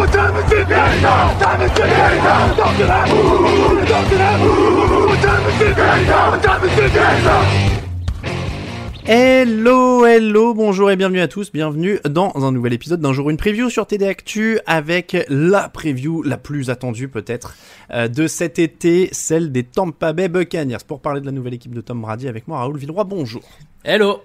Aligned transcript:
What 0.00 0.12
time 0.12 0.34
is 0.34 0.50
it 0.52 0.66
now? 0.66 1.38
Time 1.38 1.60
is 1.60 1.72
it 1.72 1.76
now? 1.76 2.54
Talk 2.56 2.74
to 2.78 2.86
that. 2.86 3.06
Talk 3.86 4.08
to 4.08 4.16
that. 4.16 4.40
What 4.40 5.20
time 5.20 5.44
is 5.46 5.60
it 5.60 5.76
now? 5.76 6.30
What 6.30 6.42
time 6.42 6.64
is 6.64 6.78
it 6.78 6.94
now? 6.94 7.44
Hello, 9.04 10.06
hello, 10.06 10.54
bonjour 10.54 10.90
et 10.90 10.96
bienvenue 10.96 11.20
à 11.20 11.28
tous, 11.28 11.52
bienvenue 11.52 11.98
dans 12.08 12.32
un 12.34 12.50
nouvel 12.50 12.72
épisode 12.72 13.02
d'un 13.02 13.12
jour 13.12 13.28
une 13.28 13.36
preview 13.36 13.68
sur 13.68 13.86
TD 13.86 14.06
Actu 14.06 14.58
avec 14.64 15.18
la 15.28 15.68
preview 15.68 16.22
la 16.22 16.38
plus 16.38 16.70
attendue 16.70 17.08
peut-être 17.08 17.54
euh, 17.90 18.08
de 18.08 18.26
cet 18.26 18.58
été, 18.58 19.10
celle 19.12 19.52
des 19.52 19.64
Tampa 19.64 20.14
Bay 20.14 20.28
Buccaneers. 20.28 20.78
Pour 20.86 21.02
parler 21.02 21.20
de 21.20 21.26
la 21.26 21.32
nouvelle 21.32 21.52
équipe 21.52 21.74
de 21.74 21.82
Tom 21.82 22.00
Brady 22.00 22.26
avec 22.26 22.48
moi, 22.48 22.58
Raoul 22.60 22.78
Villeroy, 22.78 23.04
bonjour. 23.04 23.42
Hello 23.84 24.22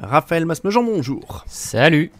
Raphaël 0.00 0.46
Masmejean, 0.46 0.82
bonjour. 0.82 1.44
Salut 1.46 2.10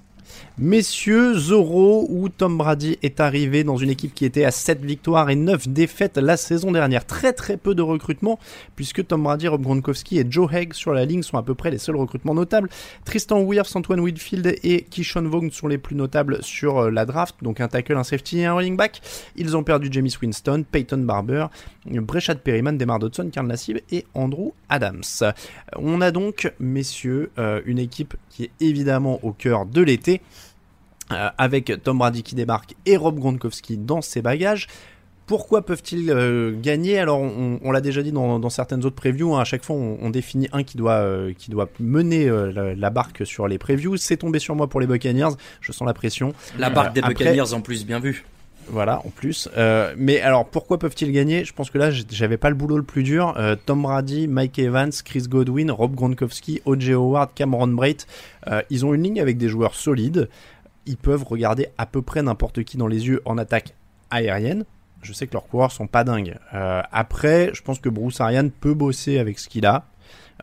Messieurs, 0.58 1.34
Zoro 1.34 2.06
ou 2.10 2.28
Tom 2.28 2.58
Brady 2.58 2.98
est 3.02 3.20
arrivé 3.20 3.64
dans 3.64 3.76
une 3.76 3.90
équipe 3.90 4.14
qui 4.14 4.24
était 4.24 4.44
à 4.44 4.50
7 4.50 4.84
victoires 4.84 5.30
et 5.30 5.36
9 5.36 5.68
défaites 5.68 6.18
la 6.18 6.36
saison 6.36 6.70
dernière. 6.70 7.06
Très 7.06 7.32
très 7.32 7.56
peu 7.56 7.74
de 7.74 7.82
recrutement 7.82 8.38
puisque 8.76 9.06
Tom 9.06 9.22
Brady, 9.22 9.48
Rob 9.48 9.62
Gronkowski 9.62 10.18
et 10.18 10.26
Joe 10.28 10.52
Haig 10.52 10.74
sur 10.74 10.92
la 10.92 11.04
ligne 11.04 11.22
sont 11.22 11.38
à 11.38 11.42
peu 11.42 11.54
près 11.54 11.70
les 11.70 11.78
seuls 11.78 11.96
recrutements 11.96 12.34
notables. 12.34 12.68
Tristan 13.04 13.40
Wirfs, 13.40 13.74
Antoine 13.74 14.00
Whitfield 14.00 14.58
et 14.62 14.82
Kishon 14.82 15.22
Vaughn 15.22 15.50
sont 15.50 15.68
les 15.68 15.78
plus 15.78 15.96
notables 15.96 16.42
sur 16.42 16.78
euh, 16.78 16.90
la 16.90 17.06
draft, 17.06 17.36
donc 17.42 17.60
un 17.60 17.68
tackle, 17.68 17.96
un 17.96 18.04
safety 18.04 18.40
et 18.40 18.44
un 18.44 18.54
running 18.54 18.76
back. 18.76 19.00
Ils 19.36 19.56
ont 19.56 19.62
perdu 19.62 19.88
James 19.90 20.08
Winston, 20.20 20.64
Peyton 20.70 20.98
Barber, 20.98 21.46
Breshad 21.86 22.40
Perryman, 22.40 22.76
Demar 22.76 22.98
Dodson, 22.98 23.30
Karl 23.32 23.46
Nassib 23.46 23.78
et 23.90 24.04
Andrew 24.14 24.52
Adams. 24.68 25.02
On 25.76 26.00
a 26.00 26.10
donc, 26.10 26.52
messieurs, 26.58 27.30
euh, 27.38 27.60
une 27.64 27.78
équipe 27.78 28.14
qui 28.28 28.44
est 28.44 28.50
évidemment 28.60 29.20
au 29.22 29.32
cœur 29.32 29.66
de 29.66 29.80
l'été. 29.80 30.20
Euh, 31.12 31.28
avec 31.38 31.72
Tom 31.82 31.98
Brady 31.98 32.22
qui 32.22 32.34
débarque 32.34 32.74
et 32.86 32.96
Rob 32.96 33.18
Gronkowski 33.18 33.76
dans 33.76 34.00
ses 34.00 34.22
bagages. 34.22 34.68
Pourquoi 35.30 35.64
peuvent-ils 35.64 36.10
euh, 36.10 36.52
gagner? 36.60 36.98
Alors, 36.98 37.20
on, 37.20 37.60
on 37.62 37.70
l'a 37.70 37.80
déjà 37.80 38.02
dit 38.02 38.10
dans, 38.10 38.40
dans, 38.40 38.50
certaines 38.50 38.84
autres 38.84 38.96
previews. 38.96 39.36
Hein, 39.36 39.40
à 39.40 39.44
chaque 39.44 39.64
fois, 39.64 39.76
on, 39.76 39.96
on, 40.02 40.10
définit 40.10 40.48
un 40.52 40.64
qui 40.64 40.76
doit, 40.76 40.94
euh, 40.94 41.32
qui 41.38 41.52
doit 41.52 41.68
mener 41.78 42.28
euh, 42.28 42.50
la, 42.50 42.74
la, 42.74 42.90
barque 42.90 43.24
sur 43.24 43.46
les 43.46 43.56
previews. 43.56 43.96
C'est 43.96 44.16
tombé 44.16 44.40
sur 44.40 44.56
moi 44.56 44.68
pour 44.68 44.80
les 44.80 44.88
Buccaneers. 44.88 45.36
Je 45.60 45.70
sens 45.70 45.86
la 45.86 45.94
pression. 45.94 46.34
La 46.58 46.68
barque 46.68 46.94
des 46.94 47.00
Après, 47.00 47.14
Buccaneers 47.14 47.52
en 47.52 47.60
plus, 47.60 47.86
bien 47.86 48.00
vu. 48.00 48.24
Voilà, 48.66 49.02
en 49.06 49.10
plus. 49.10 49.48
Mais 49.96 50.20
alors, 50.20 50.46
pourquoi 50.46 50.80
peuvent-ils 50.80 51.12
gagner? 51.12 51.44
Je 51.44 51.52
pense 51.52 51.70
que 51.70 51.78
là, 51.78 51.90
j'avais 51.92 52.36
pas 52.36 52.50
le 52.50 52.56
boulot 52.56 52.76
le 52.76 52.82
plus 52.82 53.04
dur. 53.04 53.36
Tom 53.66 53.82
Brady, 53.82 54.26
Mike 54.26 54.58
Evans, 54.58 54.90
Chris 55.04 55.26
Godwin, 55.28 55.70
Rob 55.70 55.94
Gronkowski, 55.94 56.60
O.J. 56.64 56.92
Howard, 56.94 57.34
Cameron. 57.34 57.76
Euh, 58.48 58.62
ils 58.70 58.84
ont 58.84 58.94
une 58.94 59.02
ligne 59.02 59.20
avec 59.20 59.38
des 59.38 59.48
joueurs 59.48 59.74
solides 59.74 60.28
ils 60.86 60.96
peuvent 60.96 61.24
regarder 61.24 61.68
à 61.78 61.86
peu 61.86 62.02
près 62.02 62.22
n'importe 62.22 62.64
qui 62.64 62.76
dans 62.76 62.86
les 62.86 63.06
yeux 63.06 63.22
en 63.24 63.38
attaque 63.38 63.74
aérienne. 64.10 64.64
Je 65.02 65.12
sais 65.12 65.26
que 65.26 65.32
leurs 65.32 65.46
coureurs 65.46 65.72
sont 65.72 65.86
pas 65.86 66.04
dingues. 66.04 66.36
Euh, 66.54 66.82
après, 66.92 67.50
je 67.54 67.62
pense 67.62 67.78
que 67.78 67.88
Bruce 67.88 68.20
Ariane 68.20 68.50
peut 68.50 68.74
bosser 68.74 69.18
avec 69.18 69.38
ce 69.38 69.48
qu'il 69.48 69.66
a. 69.66 69.86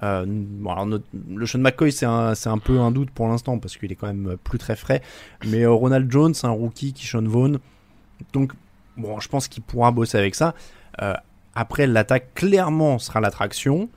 Euh, 0.04 0.26
bon, 0.28 0.72
alors 0.72 0.86
le 0.86 1.46
Sean 1.46 1.60
McCoy, 1.60 1.92
c'est 1.92 2.06
un, 2.06 2.34
un, 2.46 2.58
peu 2.58 2.80
un 2.80 2.92
doute 2.92 3.10
pour 3.12 3.28
l'instant 3.28 3.58
parce 3.58 3.78
qu'il 3.78 3.92
est 3.92 3.96
quand 3.96 4.08
même 4.08 4.38
plus 4.44 4.58
très 4.58 4.76
frais. 4.76 5.02
Mais 5.48 5.64
euh, 5.64 5.72
Ronald 5.72 6.12
Jones, 6.12 6.34
un 6.44 6.50
rookie 6.50 6.94
qui 6.94 7.06
Sean 7.06 7.24
Vaughn. 7.24 7.60
Donc, 8.34 8.54
bon, 8.96 9.20
je 9.20 9.28
pense 9.28 9.48
qu'il 9.48 9.64
pourra 9.64 9.92
bosser 9.92 10.18
avec 10.18 10.34
ça. 10.34 10.56
Après, 11.54 11.86
l'attaque 11.86 12.34
clairement 12.34 12.98
sera 12.98 13.20
l'attraction. 13.20 13.90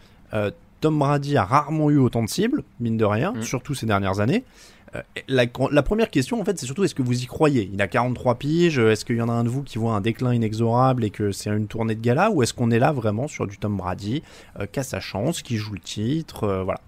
Euh, 0.80 0.82
Tom 0.82 0.98
Brady 0.98 1.36
a 1.36 1.44
rarement 1.44 1.90
eu 1.90 1.98
autant 1.98 2.22
de 2.22 2.28
cibles, 2.28 2.62
mine 2.80 2.96
de 2.96 3.04
rien, 3.04 3.32
mmh. 3.32 3.42
surtout 3.42 3.74
ces 3.74 3.86
dernières 3.86 4.20
années. 4.20 4.44
Euh, 4.96 5.02
la, 5.28 5.44
la, 5.70 5.82
première 5.82 6.10
question, 6.10 6.40
en 6.40 6.44
fait, 6.44 6.58
c'est 6.58 6.66
surtout 6.66 6.82
est-ce 6.82 6.94
que 6.94 7.02
vous 7.02 7.22
y 7.22 7.26
croyez? 7.26 7.70
Il 7.72 7.80
a 7.80 7.86
43 7.86 8.36
piges, 8.36 8.78
est-ce 8.78 9.04
qu'il 9.04 9.16
y 9.16 9.22
en 9.22 9.28
a 9.28 9.32
un 9.32 9.44
de 9.44 9.48
vous 9.48 9.62
qui 9.62 9.78
voit 9.78 9.94
un 9.94 10.00
déclin 10.00 10.34
inexorable 10.34 11.04
et 11.04 11.10
que 11.10 11.30
c'est 11.30 11.50
une 11.50 11.68
tournée 11.68 11.94
de 11.94 12.00
gala 12.00 12.30
Ou 12.30 12.42
est-ce 12.42 12.54
qu'on 12.54 12.70
est 12.70 12.78
là 12.78 12.92
vraiment 12.92 13.28
sur 13.28 13.46
du 13.46 13.58
Tom 13.58 13.76
Brady, 13.76 14.22
euh, 14.58 14.66
qui 14.66 14.80
a 14.80 14.82
sa 14.82 15.00
chance, 15.00 15.42
qui 15.42 15.56
joue 15.56 15.74
le 15.74 15.80
titre 15.80 16.44
euh, 16.44 16.64
Voilà. 16.64 16.80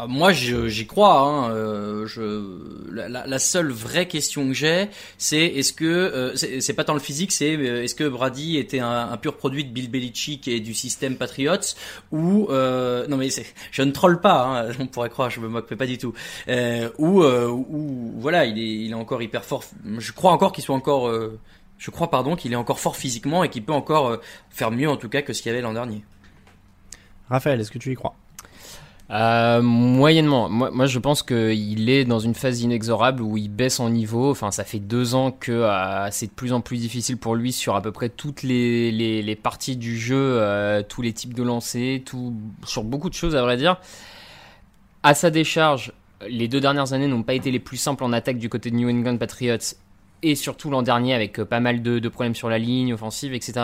Ah, 0.00 0.06
moi, 0.06 0.32
j'y 0.32 0.86
crois. 0.86 1.18
Hein. 1.18 1.50
Euh, 1.50 2.06
je, 2.06 2.92
la, 2.92 3.26
la, 3.26 3.38
seule 3.40 3.72
vraie 3.72 4.06
question 4.06 4.46
que 4.46 4.54
j'ai, 4.54 4.88
c'est 5.18 5.44
est-ce 5.44 5.72
que 5.72 5.84
euh, 5.84 6.36
c'est 6.36 6.72
pas 6.72 6.84
tant 6.84 6.94
le 6.94 7.00
physique, 7.00 7.32
c'est 7.32 7.56
euh, 7.56 7.82
est-ce 7.82 7.96
que 7.96 8.08
Brady 8.08 8.58
était 8.58 8.78
un, 8.78 9.10
un, 9.10 9.16
pur 9.16 9.36
produit 9.36 9.64
de 9.64 9.70
Bill 9.70 9.90
Belichick 9.90 10.46
et 10.46 10.60
du 10.60 10.72
système 10.72 11.16
Patriots 11.16 11.74
ou 12.12 12.46
euh, 12.50 13.08
non 13.08 13.16
mais 13.16 13.28
je 13.72 13.82
ne 13.82 13.90
troll 13.90 14.20
pas. 14.20 14.68
Hein, 14.68 14.72
on 14.78 14.86
pourrait 14.86 15.10
croire, 15.10 15.30
je 15.30 15.40
me 15.40 15.48
moque 15.48 15.74
pas 15.74 15.86
du 15.86 15.98
tout. 15.98 16.14
Euh, 16.46 16.90
ou 16.98 17.24
ou 17.24 18.14
voilà, 18.18 18.44
il 18.44 18.56
est 18.56 18.84
il 18.84 18.92
est 18.92 18.94
encore 18.94 19.20
hyper 19.20 19.44
fort. 19.44 19.64
Je 19.98 20.12
crois 20.12 20.30
encore 20.30 20.52
qu'il 20.52 20.62
soit 20.62 20.76
encore. 20.76 21.12
je 21.78 21.90
crois 21.90 22.08
pardon 22.08 22.36
qu'il 22.36 22.52
est 22.52 22.56
encore 22.56 22.78
fort 22.78 22.96
physiquement 22.96 23.42
et 23.42 23.48
qu'il 23.48 23.64
peut 23.64 23.72
encore 23.72 24.18
faire 24.50 24.70
mieux 24.70 24.88
en 24.88 24.96
tout 24.96 25.08
cas 25.08 25.22
que 25.22 25.32
ce 25.32 25.42
qu'il 25.42 25.50
y 25.50 25.52
avait 25.52 25.62
l'an 25.62 25.72
dernier. 25.72 26.04
Raphaël, 27.28 27.60
est-ce 27.60 27.72
que 27.72 27.78
tu 27.78 27.90
y 27.90 27.96
crois? 27.96 28.14
Euh, 29.10 29.62
moyennement. 29.62 30.50
Moi, 30.50 30.86
je 30.86 30.98
pense 30.98 31.22
qu'il 31.22 31.88
est 31.88 32.04
dans 32.04 32.18
une 32.18 32.34
phase 32.34 32.60
inexorable 32.60 33.22
où 33.22 33.38
il 33.38 33.48
baisse 33.48 33.80
en 33.80 33.88
niveau. 33.88 34.30
Enfin, 34.30 34.50
ça 34.50 34.64
fait 34.64 34.80
deux 34.80 35.14
ans 35.14 35.30
que 35.30 35.52
euh, 35.52 36.10
c'est 36.10 36.26
de 36.26 36.32
plus 36.32 36.52
en 36.52 36.60
plus 36.60 36.76
difficile 36.76 37.16
pour 37.16 37.34
lui 37.34 37.52
sur 37.52 37.74
à 37.74 37.80
peu 37.80 37.90
près 37.90 38.10
toutes 38.10 38.42
les, 38.42 38.92
les, 38.92 39.22
les 39.22 39.36
parties 39.36 39.76
du 39.76 39.98
jeu, 39.98 40.16
euh, 40.18 40.82
tous 40.86 41.00
les 41.00 41.14
types 41.14 41.32
de 41.32 41.42
lancers, 41.42 42.00
tout, 42.04 42.34
sur 42.66 42.84
beaucoup 42.84 43.08
de 43.08 43.14
choses, 43.14 43.34
à 43.34 43.40
vrai 43.40 43.56
dire. 43.56 43.78
À 45.02 45.14
sa 45.14 45.30
décharge, 45.30 45.92
les 46.28 46.48
deux 46.48 46.60
dernières 46.60 46.92
années 46.92 47.06
n'ont 47.06 47.22
pas 47.22 47.34
été 47.34 47.50
les 47.50 47.60
plus 47.60 47.78
simples 47.78 48.04
en 48.04 48.12
attaque 48.12 48.38
du 48.38 48.50
côté 48.50 48.70
de 48.70 48.76
New 48.76 48.90
England 48.90 49.16
Patriots 49.16 49.74
et 50.22 50.34
surtout 50.34 50.68
l'an 50.68 50.82
dernier 50.82 51.14
avec 51.14 51.42
pas 51.44 51.60
mal 51.60 51.80
de, 51.80 51.98
de 51.98 52.08
problèmes 52.08 52.34
sur 52.34 52.50
la 52.50 52.58
ligne 52.58 52.92
offensive, 52.92 53.32
etc. 53.32 53.60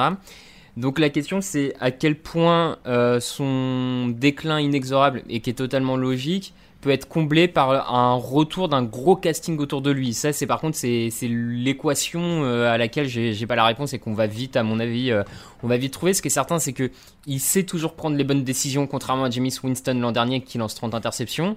Donc 0.76 0.98
la 0.98 1.08
question 1.08 1.40
c'est 1.40 1.74
à 1.80 1.90
quel 1.90 2.16
point 2.16 2.78
euh, 2.86 3.20
son 3.20 4.08
déclin 4.08 4.60
inexorable 4.60 5.22
et 5.28 5.40
qui 5.40 5.50
est 5.50 5.54
totalement 5.54 5.96
logique 5.96 6.52
peut 6.84 6.90
être 6.90 7.08
comblé 7.08 7.48
par 7.48 7.90
un 7.94 8.12
retour 8.14 8.68
d'un 8.68 8.82
gros 8.82 9.16
casting 9.16 9.58
autour 9.58 9.80
de 9.80 9.90
lui. 9.90 10.12
Ça 10.12 10.34
c'est 10.34 10.46
par 10.46 10.60
contre 10.60 10.76
c'est 10.76 11.10
l'équation 11.22 12.44
euh, 12.44 12.70
à 12.70 12.76
laquelle 12.76 13.08
j'ai 13.08 13.46
pas 13.46 13.56
la 13.56 13.64
réponse 13.64 13.94
et 13.94 13.98
qu'on 13.98 14.12
va 14.12 14.26
vite 14.26 14.54
à 14.54 14.62
mon 14.62 14.78
avis 14.78 15.10
euh, 15.10 15.22
on 15.62 15.68
va 15.68 15.78
vite 15.78 15.94
trouver. 15.94 16.12
Ce 16.12 16.20
qui 16.20 16.28
est 16.28 16.30
certain 16.30 16.58
c'est 16.58 16.74
que 16.74 16.90
il 17.26 17.40
sait 17.40 17.62
toujours 17.62 17.94
prendre 17.94 18.16
les 18.16 18.24
bonnes 18.24 18.44
décisions 18.44 18.86
contrairement 18.86 19.24
à 19.24 19.30
James 19.30 19.50
Winston 19.62 19.98
l'an 19.98 20.12
dernier 20.12 20.42
qui 20.42 20.58
lance 20.58 20.74
30 20.74 20.94
interceptions. 20.94 21.56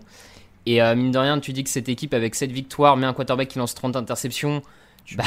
Et 0.65 0.81
euh, 0.81 0.95
mine 0.95 1.11
de 1.11 1.17
rien 1.17 1.39
tu 1.41 1.51
dis 1.51 1.65
que 1.65 1.69
cette 1.69 1.89
équipe 1.89 2.13
avec 2.13 2.33
7 2.33 2.49
victoires 2.51 2.95
mais 2.95 3.05
un 3.05 3.13
quarterback 3.13 3.49
qui 3.49 3.59
lance 3.59 3.75
30 3.75 3.97
interceptions... 3.97 4.61
Bah, 5.15 5.23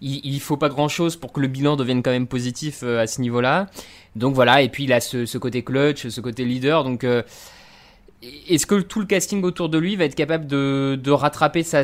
il, 0.00 0.20
il 0.24 0.40
faut 0.40 0.56
pas 0.56 0.68
grand 0.68 0.88
chose 0.88 1.16
pour 1.16 1.32
que 1.32 1.40
le 1.40 1.48
bilan 1.48 1.76
devienne 1.76 2.02
quand 2.02 2.10
même 2.10 2.26
positif 2.26 2.80
euh, 2.82 3.00
à 3.00 3.06
ce 3.06 3.20
niveau-là. 3.20 3.66
Donc 4.14 4.34
voilà, 4.34 4.62
et 4.62 4.68
puis 4.68 4.84
il 4.84 4.92
a 4.92 5.00
ce, 5.00 5.38
côté 5.38 5.62
clutch, 5.62 6.08
ce 6.08 6.20
côté 6.20 6.44
leader. 6.44 6.84
Donc 6.84 7.04
euh, 7.04 7.22
est-ce 8.48 8.66
que 8.66 8.80
tout 8.80 9.00
le 9.00 9.06
casting 9.06 9.42
autour 9.42 9.68
de 9.68 9.78
lui 9.78 9.96
va 9.96 10.04
être 10.04 10.14
capable 10.14 10.46
de, 10.46 11.10
rattraper 11.10 11.62
sa, 11.62 11.82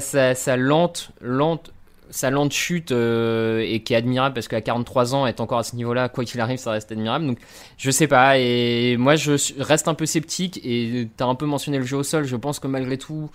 lente, 0.57 1.11
lente, 1.21 1.73
sa 2.11 2.31
lente 2.31 2.53
chute 2.53 2.93
euh, 2.93 3.65
et 3.67 3.83
qui 3.83 3.95
est 3.95 3.97
admirable 3.97 4.35
parce 4.35 4.49
qu'à 4.49 4.61
43 4.61 5.15
ans, 5.15 5.27
être 5.27 5.41
encore 5.41 5.59
à 5.59 5.63
ce 5.63 5.77
niveau-là, 5.77 6.09
quoi 6.09 6.25
qu'il 6.25 6.41
arrive, 6.41 6.59
ça 6.59 6.73
reste 6.73 6.91
admirable. 6.91 7.27
Donc, 7.27 7.39
je 7.77 7.91
sais 7.91 8.07
pas. 8.07 8.39
Et 8.39 8.97
moi, 8.97 9.17
je 9.17 9.37
reste 9.63 9.89
un 9.89 9.95
peu 9.95 10.07
sceptique. 10.07 10.59
Et 10.65 11.09
tu 11.17 11.23
as 11.23 11.27
un 11.27 11.35
peu 11.35 11.47
mentionné 11.47 11.79
le 11.79 11.85
jeu 11.85 11.99
au 11.99 12.03
sol. 12.03 12.25
Je 12.25 12.37
pense 12.37 12.59
que 12.61 12.67
malgré 12.67 12.97
tout, 12.97 13.31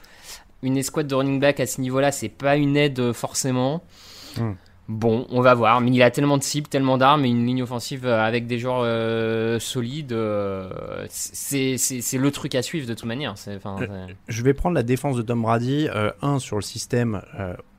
une 0.63 0.77
escouade 0.77 1.07
de 1.07 1.15
running 1.15 1.39
back 1.39 1.59
à 1.59 1.67
ce 1.67 1.81
niveau-là, 1.81 2.11
c'est 2.11 2.29
pas 2.29 2.55
une 2.57 2.75
aide 2.77 3.13
forcément. 3.13 3.83
Hmm. 4.37 4.53
Bon, 4.87 5.27
on 5.31 5.41
va 5.41 5.53
voir. 5.53 5.81
Mais 5.81 5.91
il 5.91 6.01
a 6.01 6.11
tellement 6.11 6.37
de 6.37 6.43
cibles, 6.43 6.69
tellement 6.69 6.97
d'armes 6.97 7.25
et 7.25 7.29
une 7.29 7.45
ligne 7.45 7.61
offensive 7.61 8.05
euh, 8.05 8.21
avec 8.21 8.47
des 8.47 8.57
joueurs 8.57 8.81
euh, 8.83 9.59
solides. 9.59 10.13
Euh, 10.13 11.05
c'est 11.09 12.17
le 12.17 12.31
truc 12.31 12.55
à 12.55 12.61
suivre 12.61 12.87
de 12.87 12.93
toute 12.93 13.05
manière. 13.05 13.35
Je 14.27 14.43
vais 14.43 14.53
prendre 14.53 14.75
la 14.75 14.83
défense 14.83 15.17
de 15.17 15.21
Tom 15.21 15.41
Brady. 15.41 15.89
un, 16.21 16.39
sur 16.39 16.55
le 16.55 16.61
système. 16.61 17.21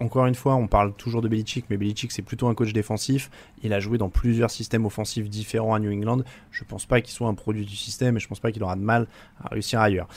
encore 0.00 0.26
une 0.26 0.34
fois, 0.34 0.54
on 0.56 0.66
parle 0.66 0.92
toujours 0.92 1.22
de 1.22 1.28
Belichick, 1.28 1.64
mais 1.70 1.78
Belichick, 1.78 2.12
c'est 2.12 2.22
plutôt 2.22 2.48
un 2.48 2.54
coach 2.54 2.72
défensif. 2.74 3.30
Il 3.62 3.72
a 3.72 3.80
joué 3.80 3.96
dans 3.96 4.10
plusieurs 4.10 4.50
systèmes 4.50 4.84
offensifs 4.84 5.30
différents 5.30 5.74
à 5.74 5.78
New 5.78 5.90
England. 5.90 6.20
Je 6.50 6.64
pense 6.64 6.84
pas 6.84 7.00
qu'il 7.00 7.14
soit 7.14 7.28
un 7.28 7.34
produit 7.34 7.64
du 7.64 7.76
système 7.76 8.16
et 8.18 8.20
je 8.20 8.28
pense 8.28 8.40
pas 8.40 8.52
qu'il 8.52 8.62
aura 8.62 8.76
de 8.76 8.82
mal 8.82 9.06
à 9.42 9.48
réussir 9.48 9.80
ailleurs. 9.80 10.08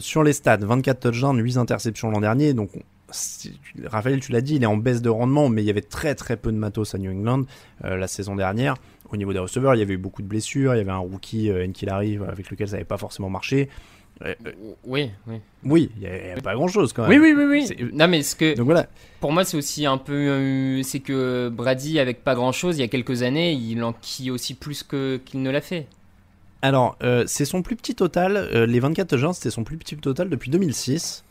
sur 0.00 0.24
les 0.24 0.32
stats, 0.32 0.56
24 0.56 0.98
touchdowns, 0.98 1.38
8 1.38 1.58
interceptions 1.58 2.10
l'an 2.10 2.20
dernier. 2.20 2.54
Donc, 2.54 2.70
Raphaël, 3.84 4.20
tu 4.20 4.32
l'as 4.32 4.40
dit, 4.40 4.56
il 4.56 4.62
est 4.62 4.66
en 4.66 4.76
baisse 4.76 5.02
de 5.02 5.08
rendement, 5.08 5.48
mais 5.48 5.62
il 5.62 5.66
y 5.66 5.70
avait 5.70 5.80
très 5.80 6.14
très 6.14 6.36
peu 6.36 6.52
de 6.52 6.56
matos 6.56 6.94
à 6.94 6.98
New 6.98 7.10
England 7.10 7.44
euh, 7.84 7.96
la 7.96 8.08
saison 8.08 8.36
dernière. 8.36 8.76
Au 9.10 9.16
niveau 9.16 9.32
des 9.32 9.38
receveurs, 9.38 9.74
il 9.74 9.78
y 9.78 9.82
avait 9.82 9.94
eu 9.94 9.98
beaucoup 9.98 10.22
de 10.22 10.28
blessures. 10.28 10.74
Il 10.74 10.78
y 10.78 10.80
avait 10.80 10.90
un 10.90 10.98
rookie, 10.98 11.50
euh, 11.50 11.66
arrive 11.88 12.22
avec 12.24 12.50
lequel 12.50 12.68
ça 12.68 12.74
n'avait 12.74 12.84
pas 12.84 12.98
forcément 12.98 13.30
marché. 13.30 13.68
Euh, 14.22 14.34
oui, 14.84 15.10
oui. 15.26 15.36
Oui, 15.64 15.90
il 15.96 16.02
n'y 16.02 16.06
avait 16.06 16.42
pas 16.42 16.54
grand 16.54 16.68
chose 16.68 16.92
quand 16.92 17.08
même. 17.08 17.20
Oui, 17.20 17.32
oui, 17.34 17.44
oui. 17.44 17.66
oui. 17.68 17.90
Non, 17.92 18.06
mais 18.06 18.22
ce 18.22 18.36
que. 18.36 18.54
Donc 18.54 18.66
voilà. 18.66 18.86
Pour 19.20 19.32
moi, 19.32 19.44
c'est 19.44 19.56
aussi 19.56 19.86
un 19.86 19.98
peu. 19.98 20.82
c'est 20.82 21.00
que 21.00 21.48
Brady, 21.48 21.98
avec 21.98 22.22
pas 22.22 22.34
grand 22.34 22.52
chose, 22.52 22.76
il 22.76 22.80
y 22.80 22.84
a 22.84 22.88
quelques 22.88 23.22
années, 23.22 23.52
il 23.52 23.82
enquille 23.82 24.30
aussi 24.30 24.54
plus 24.54 24.82
qu'il 24.82 25.42
ne 25.42 25.50
l'a 25.50 25.60
fait. 25.60 25.86
Alors, 26.62 26.98
c'est 27.26 27.46
son 27.46 27.62
plus 27.62 27.76
petit 27.76 27.94
total. 27.94 28.50
les 28.52 28.80
24 28.80 29.08
touchdowns, 29.08 29.32
c'était 29.32 29.50
son 29.50 29.64
plus 29.64 29.78
petit 29.78 29.96
total 29.96 30.28
depuis 30.28 30.50
2006. 30.50 31.24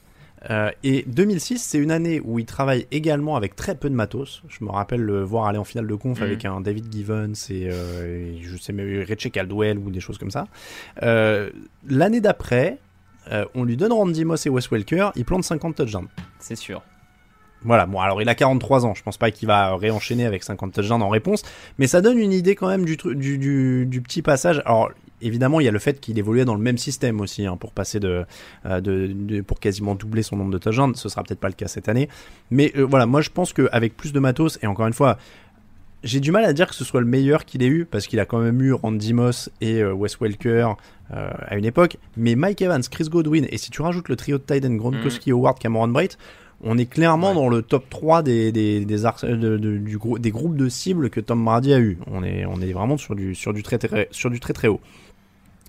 Euh, 0.49 0.71
et 0.83 1.03
2006, 1.07 1.59
c'est 1.59 1.77
une 1.77 1.91
année 1.91 2.21
où 2.23 2.39
il 2.39 2.45
travaille 2.45 2.87
également 2.91 3.35
avec 3.35 3.55
très 3.55 3.75
peu 3.75 3.89
de 3.89 3.95
matos. 3.95 4.41
Je 4.47 4.63
me 4.63 4.69
rappelle 4.69 5.01
le 5.01 5.23
voir 5.23 5.47
aller 5.47 5.57
en 5.57 5.63
finale 5.63 5.87
de 5.87 5.95
conf 5.95 6.19
mm. 6.19 6.23
avec 6.23 6.45
un 6.45 6.61
David 6.61 6.91
Givens 6.91 7.33
et, 7.49 7.69
euh, 7.69 8.37
je 8.41 8.57
sais 8.57 8.73
même 8.73 9.03
Richie 9.03 9.31
Caldwell 9.31 9.77
ou 9.77 9.91
des 9.91 9.99
choses 9.99 10.17
comme 10.17 10.31
ça. 10.31 10.47
Euh, 11.03 11.49
l'année 11.87 12.21
d'après, 12.21 12.77
on 13.53 13.63
lui 13.63 13.77
donne 13.77 13.93
Randy 13.93 14.25
Moss 14.25 14.47
et 14.47 14.49
Wes 14.49 14.71
Welker, 14.71 15.11
il 15.15 15.23
plante 15.23 15.43
50 15.43 15.75
touchdowns. 15.75 16.07
C'est 16.39 16.55
sûr. 16.55 16.81
Voilà, 17.61 17.85
bon 17.85 17.99
alors 17.99 18.21
il 18.21 18.29
a 18.29 18.33
43 18.33 18.85
ans, 18.85 18.95
je 18.95 19.03
pense 19.03 19.17
pas 19.17 19.29
qu'il 19.29 19.47
va 19.47 19.75
réenchaîner 19.75 20.25
avec 20.25 20.43
50 20.43 20.73
touchdowns 20.73 21.03
en 21.03 21.09
réponse, 21.09 21.43
mais 21.77 21.85
ça 21.85 22.01
donne 22.01 22.17
une 22.17 22.31
idée 22.31 22.55
quand 22.55 22.69
même 22.69 22.85
du, 22.85 22.95
du, 22.95 23.37
du, 23.37 23.85
du 23.85 24.01
petit 24.01 24.21
passage. 24.21 24.63
Alors 24.65 24.89
évidemment, 25.21 25.59
il 25.59 25.65
y 25.65 25.67
a 25.67 25.71
le 25.71 25.79
fait 25.79 25.99
qu'il 25.99 26.17
évoluait 26.17 26.45
dans 26.45 26.55
le 26.55 26.61
même 26.61 26.77
système 26.77 27.21
aussi, 27.21 27.45
hein, 27.45 27.57
pour 27.57 27.71
passer 27.71 27.99
de, 27.99 28.25
euh, 28.65 28.81
de, 28.81 29.41
pour 29.41 29.59
quasiment 29.59 29.95
doubler 29.95 30.23
son 30.23 30.37
nombre 30.37 30.51
de 30.51 30.57
touchdowns. 30.57 30.95
Ce 30.95 31.09
sera 31.09 31.23
peut-être 31.23 31.39
pas 31.39 31.47
le 31.47 31.53
cas 31.53 31.67
cette 31.67 31.89
année, 31.89 32.09
mais 32.51 32.71
euh, 32.75 32.85
voilà, 32.85 33.05
moi 33.05 33.21
je 33.21 33.29
pense 33.29 33.53
qu'avec 33.53 33.95
plus 33.95 34.13
de 34.13 34.19
matos 34.19 34.59
et 34.61 34.67
encore 34.67 34.87
une 34.87 34.93
fois, 34.93 35.17
j'ai 36.03 36.19
du 36.21 36.31
mal 36.31 36.45
à 36.45 36.53
dire 36.53 36.69
que 36.69 36.75
ce 36.75 36.85
soit 36.85 37.01
le 37.01 37.07
meilleur 37.07 37.43
qu'il 37.43 37.61
ait 37.61 37.67
eu 37.67 37.85
parce 37.85 38.07
qu'il 38.07 38.19
a 38.19 38.25
quand 38.25 38.39
même 38.39 38.61
eu 38.61 38.71
Randy 38.71 39.13
Moss 39.13 39.49
et 39.59 39.81
euh, 39.81 39.93
Wes 39.93 40.19
Welker 40.19 40.73
à 41.11 41.57
une 41.57 41.65
époque, 41.65 41.97
mais 42.17 42.35
Mike 42.35 42.61
Evans, 42.61 42.83
Chris 42.83 43.05
Godwin 43.09 43.47
et 43.49 43.57
si 43.57 43.71
tu 43.71 43.81
rajoutes 43.81 44.09
le 44.09 44.15
trio 44.15 44.37
de 44.37 44.43
Titan 44.43 44.69
Gronkowski, 44.75 45.31
mm. 45.31 45.33
Howard, 45.33 45.57
Cameron 45.57 45.87
Bright, 45.87 46.19
on 46.61 46.77
est 46.77 46.85
clairement 46.85 47.33
dans 47.33 47.47
le 47.49 47.61
top 47.61 47.89
3 47.89 48.21
des, 48.21 48.51
des, 48.51 48.83
des, 48.85 48.97
du, 48.97 49.97
des 50.19 50.31
groupes 50.31 50.55
de 50.55 50.69
cibles 50.69 51.09
que 51.09 51.19
Tom 51.19 51.43
Brady 51.43 51.73
a 51.73 51.79
eu. 51.79 51.97
On 52.07 52.23
est, 52.23 52.45
on 52.45 52.59
est 52.61 52.73
vraiment 52.73 52.97
sur 52.97 53.15
du, 53.15 53.33
sur 53.33 53.53
du 53.53 53.63
très, 53.63 53.77
très, 53.77 54.07
sur 54.11 54.29
du 54.29 54.39
très 54.39 54.53
très 54.53 54.67
haut. 54.67 54.81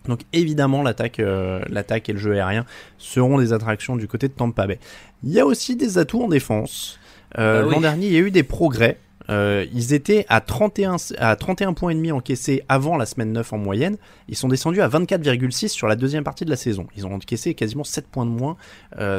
Donc 0.06 0.20
évidemment 0.32 0.82
l'attaque, 0.82 1.20
euh, 1.20 1.60
l'attaque 1.68 2.08
et 2.08 2.12
le 2.12 2.18
jeu 2.18 2.32
aérien 2.32 2.64
seront 2.98 3.38
des 3.38 3.52
attractions 3.52 3.96
du 3.96 4.08
côté 4.08 4.28
de 4.28 4.32
Tampa 4.32 4.66
Bay. 4.66 4.78
Il 5.22 5.30
y 5.30 5.40
a 5.40 5.46
aussi 5.46 5.76
des 5.76 5.98
atouts 5.98 6.22
en 6.22 6.28
défense. 6.28 6.98
Euh, 7.38 7.62
ah 7.64 7.70
L'an 7.70 7.80
dernier, 7.80 8.06
il 8.06 8.12
y 8.12 8.16
a 8.16 8.20
eu 8.20 8.30
des 8.30 8.42
progrès. 8.42 8.98
Euh, 9.28 9.64
ils 9.72 9.94
étaient 9.94 10.26
à 10.28 10.40
31, 10.40 10.96
à 11.18 11.36
31 11.36 11.74
points 11.74 11.90
et 11.90 11.94
demi 11.94 12.10
encaissés 12.10 12.64
avant 12.68 12.96
la 12.96 13.06
semaine 13.06 13.30
9 13.32 13.52
en 13.52 13.58
moyenne. 13.58 13.96
Ils 14.28 14.34
sont 14.34 14.48
descendus 14.48 14.80
à 14.80 14.88
24,6 14.88 15.68
sur 15.68 15.86
la 15.86 15.94
deuxième 15.94 16.24
partie 16.24 16.44
de 16.44 16.50
la 16.50 16.56
saison. 16.56 16.88
Ils 16.96 17.06
ont 17.06 17.14
encaissé 17.14 17.54
quasiment 17.54 17.84
7 17.84 18.08
points 18.08 18.26
de 18.26 18.30
moins 18.30 18.56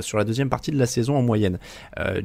sur 0.02 0.18
la 0.18 0.26
deuxième 0.26 0.50
partie 0.50 0.72
de 0.72 0.78
la 0.78 0.88
saison 0.88 1.16
en 1.16 1.22
moyenne. 1.22 1.60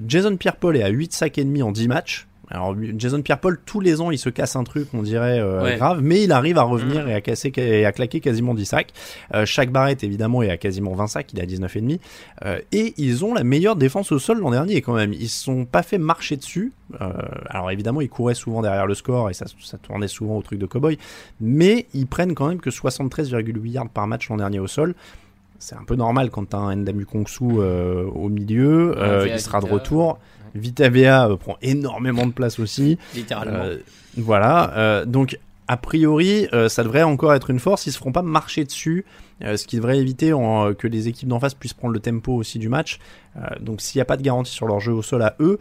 Jason 0.08 0.36
Pierre-Paul 0.36 0.76
est 0.76 0.82
à 0.82 0.88
8 0.88 1.12
sacs 1.12 1.38
et 1.38 1.44
demi 1.44 1.62
en 1.62 1.70
10 1.70 1.86
matchs. 1.86 2.26
Alors 2.50 2.76
Jason 2.96 3.22
Pierre-Paul, 3.22 3.58
tous 3.64 3.80
les 3.80 4.00
ans, 4.00 4.10
il 4.10 4.18
se 4.18 4.28
casse 4.28 4.56
un 4.56 4.64
truc, 4.64 4.88
on 4.94 5.02
dirait 5.02 5.40
euh, 5.40 5.76
grave, 5.76 6.00
mais 6.02 6.22
il 6.22 6.32
arrive 6.32 6.58
à 6.58 6.62
revenir 6.62 7.06
mm. 7.06 7.08
et 7.08 7.14
à 7.14 7.20
casser 7.20 7.52
et 7.56 7.84
à 7.84 7.92
claquer 7.92 8.20
quasiment 8.20 8.54
10 8.54 8.64
sacs. 8.64 8.92
Euh, 9.34 9.44
chaque 9.44 9.70
barrette, 9.70 10.04
évidemment, 10.04 10.42
est 10.42 10.50
à 10.50 10.56
quasiment 10.56 10.94
20 10.94 11.06
sacs, 11.08 11.32
il 11.32 11.40
est 11.40 11.42
à 11.42 11.46
19,5. 11.46 11.98
Euh, 12.44 12.58
et 12.72 12.94
ils 12.98 13.24
ont 13.24 13.34
la 13.34 13.42
meilleure 13.42 13.76
défense 13.76 14.12
au 14.12 14.18
sol 14.18 14.38
l'an 14.38 14.50
dernier 14.50 14.80
quand 14.80 14.94
même. 14.94 15.12
Ils 15.12 15.28
se 15.28 15.44
sont 15.44 15.64
pas 15.64 15.82
fait 15.82 15.98
marcher 15.98 16.36
dessus. 16.36 16.72
Euh, 17.00 17.12
alors 17.50 17.70
évidemment, 17.70 18.00
ils 18.00 18.08
couraient 18.08 18.34
souvent 18.34 18.62
derrière 18.62 18.86
le 18.86 18.94
score 18.94 19.28
et 19.28 19.34
ça, 19.34 19.46
ça 19.60 19.78
tournait 19.78 20.08
souvent 20.08 20.36
au 20.36 20.42
truc 20.42 20.60
de 20.60 20.66
cowboy, 20.66 20.98
mais 21.40 21.86
ils 21.94 22.06
prennent 22.06 22.34
quand 22.34 22.46
même 22.46 22.60
que 22.60 22.70
73,8 22.70 23.70
yards 23.70 23.88
par 23.88 24.06
match 24.06 24.28
l'an 24.28 24.36
dernier 24.36 24.60
au 24.60 24.68
sol 24.68 24.94
c'est 25.58 25.74
un 25.74 25.84
peu 25.84 25.96
normal 25.96 26.30
quand 26.30 26.50
t'as 26.50 26.58
un 26.58 26.76
Ndamu 26.76 27.04
Kongsu 27.04 27.44
euh, 27.58 28.04
au 28.04 28.28
milieu, 28.28 28.94
euh, 28.98 29.28
il 29.28 29.40
sera 29.40 29.60
de 29.60 29.66
retour. 29.66 30.18
Vita 30.54 30.88
Vea 30.88 31.28
euh, 31.28 31.36
prend 31.36 31.56
énormément 31.62 32.26
de 32.26 32.32
place 32.32 32.58
aussi. 32.58 32.98
Littéralement. 33.14 33.64
voilà. 34.16 35.04
donc, 35.06 35.38
a 35.68 35.76
priori, 35.76 36.46
ça 36.68 36.84
devrait 36.84 37.02
encore 37.02 37.34
être 37.34 37.50
une 37.50 37.58
force. 37.58 37.86
Ils 37.86 37.92
se 37.92 37.98
feront 37.98 38.12
pas 38.12 38.22
marcher 38.22 38.64
dessus, 38.64 39.04
ce 39.40 39.66
qui 39.66 39.76
devrait 39.76 39.98
éviter 39.98 40.30
que 40.30 40.86
les 40.86 41.08
équipes 41.08 41.28
d'en 41.28 41.40
face 41.40 41.54
puissent 41.54 41.74
prendre 41.74 41.92
le 41.92 41.98
tempo 41.98 42.32
aussi 42.32 42.60
du 42.60 42.68
match. 42.68 43.00
donc, 43.60 43.80
s'il 43.80 43.98
n'y 43.98 44.02
a 44.02 44.04
pas 44.04 44.16
de 44.16 44.22
garantie 44.22 44.52
sur 44.52 44.68
leur 44.68 44.78
jeu 44.78 44.92
au 44.92 45.02
sol 45.02 45.22
à 45.22 45.34
eux, 45.40 45.58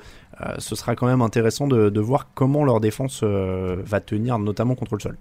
ce 0.59 0.75
sera 0.75 0.95
quand 0.95 1.07
même 1.07 1.23
intéressant 1.23 1.67
de, 1.67 1.89
de 1.89 1.99
voir 2.01 2.29
comment 2.35 2.63
leur 2.63 2.81
défense 2.81 3.23
va 3.23 3.99
tenir, 3.99 4.37
notamment 4.37 4.75
contre 4.75 4.93
le 4.93 5.01
sol. 5.01 5.17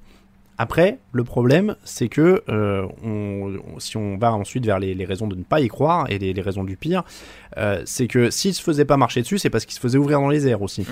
Après, 0.56 0.98
le 1.10 1.24
problème, 1.24 1.74
c'est 1.84 2.08
que 2.08 2.42
euh, 2.48 2.86
si 3.78 3.96
on 3.96 4.16
va 4.16 4.32
ensuite 4.32 4.64
vers 4.64 4.78
les, 4.78 5.04
raisons 5.04 5.26
de 5.26 5.34
ne 5.34 5.42
pas 5.42 5.60
y 5.60 5.68
croire 5.68 6.06
et 6.08 6.18
les, 6.18 6.40
raisons 6.40 6.62
du 6.62 6.76
pire, 6.76 7.02
euh, 7.56 7.82
c'est 7.86 8.06
que 8.06 8.30
s'il 8.30 8.54
se 8.54 8.62
faisait 8.62 8.84
pas 8.84 8.96
marcher 8.96 9.22
dessus, 9.22 9.38
c'est 9.38 9.50
parce 9.50 9.64
qu'il 9.64 9.74
se 9.74 9.80
faisait 9.80 9.98
ouvrir 9.98 10.20
dans 10.20 10.28
les 10.28 10.46
airs 10.46 10.62
aussi. 10.62 10.82
Mmh. 10.82 10.86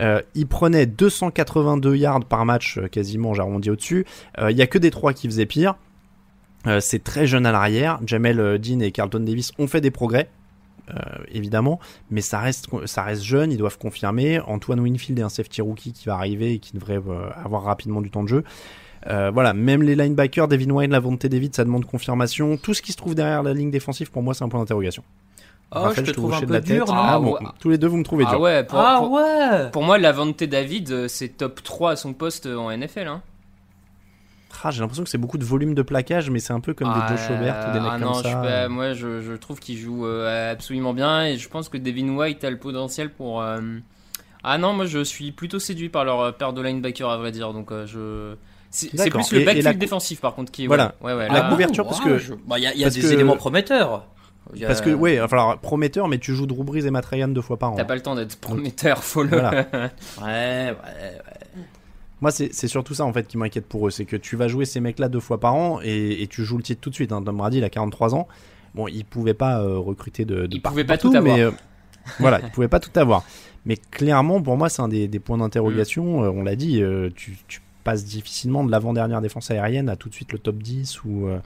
Euh, 0.00 0.22
il 0.34 0.46
prenait 0.46 0.86
282 0.86 1.96
yards 1.96 2.24
par 2.24 2.44
match, 2.44 2.78
quasiment, 2.92 3.34
j'arrondis 3.34 3.70
au-dessus. 3.70 4.06
Il 4.40 4.56
y 4.56 4.62
a 4.62 4.66
que 4.66 4.78
des 4.78 4.90
trois 4.90 5.12
qui 5.12 5.26
faisaient 5.26 5.46
pire. 5.46 5.74
c'est 6.78 7.02
très 7.02 7.26
jeune 7.26 7.46
à 7.46 7.52
l'arrière. 7.52 7.98
Jamel 8.06 8.58
Dean 8.58 8.80
et 8.80 8.92
Carlton 8.92 9.20
Davis 9.20 9.52
ont 9.58 9.66
fait 9.66 9.80
des 9.80 9.90
progrès. 9.90 10.28
évidemment, 11.32 11.80
mais 12.10 12.20
ça 12.20 12.38
reste, 12.38 12.68
ça 12.86 13.02
reste 13.02 13.22
jeune, 13.22 13.50
ils 13.50 13.58
doivent 13.58 13.78
confirmer. 13.78 14.38
Antoine 14.40 14.78
Winfield 14.78 15.18
est 15.18 15.22
un 15.22 15.28
safety 15.28 15.62
rookie 15.62 15.92
qui 15.92 16.06
va 16.06 16.14
arriver 16.14 16.54
et 16.54 16.58
qui 16.60 16.74
devrait 16.74 17.00
avoir 17.44 17.64
rapidement 17.64 18.00
du 18.00 18.10
temps 18.10 18.22
de 18.22 18.28
jeu. 18.28 18.44
Euh, 19.06 19.30
voilà, 19.30 19.54
même 19.54 19.82
les 19.82 19.94
linebackers, 19.94 20.48
Devin 20.48 20.70
Wine, 20.70 20.90
la 20.90 21.00
volonté 21.00 21.28
David, 21.28 21.54
ça 21.54 21.64
demande 21.64 21.86
confirmation. 21.86 22.56
Tout 22.56 22.74
ce 22.74 22.82
qui 22.82 22.92
se 22.92 22.96
trouve 22.96 23.14
derrière 23.14 23.42
la 23.42 23.54
ligne 23.54 23.70
défensive, 23.70 24.10
pour 24.10 24.22
moi, 24.22 24.34
c'est 24.34 24.44
un 24.44 24.48
point 24.48 24.60
d'interrogation. 24.60 25.02
Oh, 25.72 25.88
je 25.94 26.02
te 26.02 26.10
trouve 26.10 26.34
un 26.34 26.40
peu 26.40 26.60
dur, 26.60 26.86
non 26.86 26.94
ah, 26.96 27.18
bon, 27.20 27.38
Tous 27.60 27.70
les 27.70 27.78
deux, 27.78 27.86
vous 27.86 27.96
me 27.96 28.02
trouvez 28.02 28.24
ah 28.26 28.30
dur. 28.30 28.40
Ouais, 28.40 28.64
pour, 28.64 28.78
ah 28.78 29.02
ouais 29.06 29.70
Pour 29.70 29.84
moi, 29.84 29.98
la 29.98 30.10
volonté 30.10 30.48
David, 30.48 30.90
euh, 30.90 31.08
c'est 31.08 31.28
top 31.28 31.62
3 31.62 31.92
à 31.92 31.96
son 31.96 32.12
poste 32.12 32.46
en 32.46 32.76
NFL. 32.76 33.06
Hein. 33.06 33.22
Ah, 34.64 34.72
j'ai 34.72 34.80
l'impression 34.80 35.04
que 35.04 35.08
c'est 35.08 35.16
beaucoup 35.16 35.38
de 35.38 35.44
volume 35.44 35.74
de 35.74 35.82
plaquage, 35.82 36.28
mais 36.28 36.40
c'est 36.40 36.52
un 36.52 36.60
peu 36.60 36.74
comme 36.74 36.92
des 36.92 37.08
Joe 37.08 37.20
Schobert 37.20 37.68
ou 37.68 37.72
des 37.72 37.80
mecs 37.80 37.88
ah 37.92 37.98
comme 37.98 38.08
non, 38.08 38.14
ça. 38.14 38.64
Je, 38.64 38.68
moi, 38.68 38.92
je, 38.94 39.22
je, 39.22 39.32
trouve 39.34 39.60
qu'il 39.60 39.78
joue 39.78 40.04
euh, 40.04 40.52
absolument 40.52 40.92
bien 40.92 41.24
et 41.24 41.38
je 41.38 41.48
pense 41.48 41.68
que 41.68 41.78
Devin 41.78 42.16
White 42.16 42.42
a 42.42 42.50
le 42.50 42.58
potentiel 42.58 43.10
pour. 43.10 43.42
Ah 44.42 44.58
non, 44.58 44.72
moi 44.72 44.86
je 44.86 45.04
suis 45.04 45.32
plutôt 45.32 45.58
séduit 45.58 45.90
par 45.90 46.04
leur 46.04 46.34
paire 46.34 46.54
de 46.54 46.62
linebacker 46.62 47.08
à 47.08 47.16
vrai 47.16 47.30
dire, 47.30 47.52
donc 47.52 47.70
je. 47.86 48.34
C'est 48.70 49.10
plus 49.10 49.32
le 49.32 49.44
backfield 49.44 49.78
défensif 49.78 50.20
par 50.20 50.34
contre 50.34 50.52
qui 50.52 50.64
est. 50.64 50.66
Voilà. 50.66 50.94
Ouais, 51.00 51.14
ouais, 51.14 51.28
la 51.28 51.48
couverture 51.50 51.86
parce 51.86 52.00
que. 52.00 52.20
Bah, 52.46 52.58
il 52.58 52.64
y 52.64 52.84
a, 52.84 52.90
des 52.90 53.12
éléments 53.12 53.36
prometteurs. 53.36 54.06
Parce 54.66 54.80
que, 54.80 54.90
ouais, 54.90 55.20
enfin, 55.20 55.56
prometteur, 55.60 56.08
mais 56.08 56.18
tu 56.18 56.34
joues 56.34 56.46
Drew 56.46 56.64
Brees 56.64 56.86
et 56.86 56.90
Matt 56.90 57.06
Ryan 57.06 57.28
deux 57.28 57.42
fois 57.42 57.56
par 57.56 57.72
an. 57.72 57.76
T'as 57.76 57.84
pas 57.84 57.94
le 57.94 58.02
temps 58.02 58.16
d'être 58.16 58.36
prometteur, 58.36 59.04
faut 59.04 59.22
le. 59.22 59.30
ouais, 59.36 59.60
ouais, 60.22 60.74
ouais. 60.74 61.18
Moi, 62.20 62.30
c'est 62.30 62.68
surtout 62.68 62.94
ça 62.94 63.04
en 63.04 63.12
fait 63.12 63.26
qui 63.26 63.38
m'inquiète 63.38 63.66
pour 63.66 63.86
eux. 63.86 63.90
C'est 63.90 64.04
que 64.04 64.16
tu 64.16 64.36
vas 64.36 64.48
jouer 64.48 64.66
ces 64.66 64.80
mecs-là 64.80 65.08
deux 65.08 65.20
fois 65.20 65.40
par 65.40 65.54
an 65.54 65.80
et, 65.82 66.22
et, 66.22 66.26
tu 66.26 66.44
joues 66.44 66.58
le 66.58 66.62
titre 66.62 66.80
tout 66.80 66.90
de 66.90 66.94
suite. 66.94 67.12
Hein. 67.12 67.22
Tom 67.22 67.36
Brady, 67.36 67.58
il 67.58 67.64
a 67.64 67.70
43 67.70 68.14
ans. 68.14 68.28
Bon, 68.74 68.88
il 68.88 69.04
pouvait 69.04 69.34
pas 69.34 69.60
euh, 69.60 69.78
recruter 69.78 70.24
de, 70.24 70.46
de 70.46 70.56
Il 70.56 70.62
pouvait 70.62 70.84
pas 70.84 70.98
tout 70.98 71.08
avoir. 71.08 71.22
Mais, 71.36 71.42
euh, 71.42 71.50
voilà, 72.18 72.40
il 72.42 72.50
pouvait 72.50 72.68
pas 72.68 72.78
tout 72.78 72.96
avoir. 72.98 73.24
Mais 73.64 73.76
clairement, 73.76 74.40
pour 74.42 74.56
moi, 74.56 74.68
c'est 74.68 74.82
un 74.82 74.88
des, 74.88 75.08
des 75.08 75.18
points 75.18 75.38
d'interrogation. 75.38 76.20
Mm. 76.20 76.24
Euh, 76.24 76.30
on 76.30 76.42
l'a 76.42 76.56
dit, 76.56 76.82
tu, 77.16 77.38
tu 77.48 77.60
passe 77.84 78.04
difficilement 78.04 78.64
de 78.64 78.70
l'avant-dernière 78.70 79.20
défense 79.20 79.50
aérienne 79.50 79.88
à 79.88 79.96
tout 79.96 80.08
de 80.08 80.14
suite 80.14 80.32
le 80.32 80.38
top 80.38 80.56
10 80.56 81.04
ou. 81.04 81.28
Euh, 81.28 81.38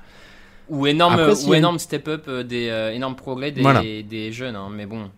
ou 0.71 0.87
énorme, 0.87 1.21
ou 1.47 1.55
énorme 1.55 1.79
step-up, 1.79 2.25
euh, 2.27 2.43
des 2.43 2.69
euh, 2.71 2.91
énormes 2.93 3.17
progrès 3.17 3.53
des, 3.53 4.03
des 4.03 4.33
jeunes, 4.33 4.57
hein, 4.57 4.71
mais 4.73 4.87
bon. 4.87 5.11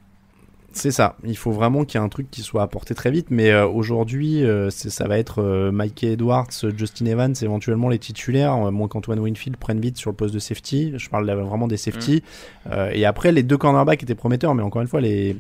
C'est 0.76 0.90
ça. 0.90 1.16
Il 1.24 1.36
faut 1.38 1.52
vraiment 1.52 1.84
qu'il 1.84 1.98
y 1.98 2.02
ait 2.02 2.04
un 2.04 2.10
truc 2.10 2.30
qui 2.30 2.42
soit 2.42 2.62
apporté 2.62 2.94
très 2.94 3.10
vite. 3.10 3.28
Mais 3.30 3.50
euh, 3.50 3.66
aujourd'hui, 3.66 4.44
euh, 4.44 4.68
ça 4.70 5.08
va 5.08 5.18
être 5.18 5.42
euh, 5.42 5.72
Mike 5.72 6.04
Edwards, 6.04 6.50
Justin 6.76 7.06
Evans, 7.06 7.34
éventuellement 7.40 7.88
les 7.88 7.98
titulaires, 7.98 8.56
moins 8.70 8.86
qu'Antoine 8.86 9.18
Winfield 9.18 9.56
prenne 9.56 9.80
vite 9.80 9.96
sur 9.96 10.10
le 10.10 10.16
poste 10.16 10.34
de 10.34 10.38
safety. 10.38 10.92
Je 10.96 11.08
parle 11.08 11.30
vraiment 11.30 11.66
des 11.66 11.78
safety. 11.78 12.22
Mm. 12.66 12.70
et 12.92 13.06
après, 13.06 13.32
les 13.32 13.42
deux 13.42 13.56
cornerbacks 13.56 14.02
étaient 14.02 14.14
prometteurs, 14.14 14.54
mais 14.54 14.62
encore 14.62 14.82
une 14.82 14.88
fois, 14.88 15.00
les 15.00 15.36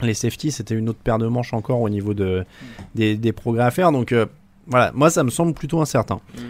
les 0.00 0.14
safety, 0.14 0.52
c'était 0.52 0.76
une 0.76 0.88
autre 0.88 1.00
paire 1.02 1.18
de 1.18 1.26
manches 1.26 1.52
encore 1.52 1.80
au 1.80 1.88
niveau 1.88 2.14
de, 2.14 2.44
des, 2.94 3.16
des 3.16 3.32
progrès 3.32 3.64
à 3.64 3.72
faire. 3.72 3.90
Donc 3.90 4.14
voilà, 4.68 4.92
moi 4.94 5.10
ça 5.10 5.24
me 5.24 5.30
semble 5.30 5.54
plutôt 5.54 5.80
incertain. 5.80 6.20
Mm. 6.34 6.40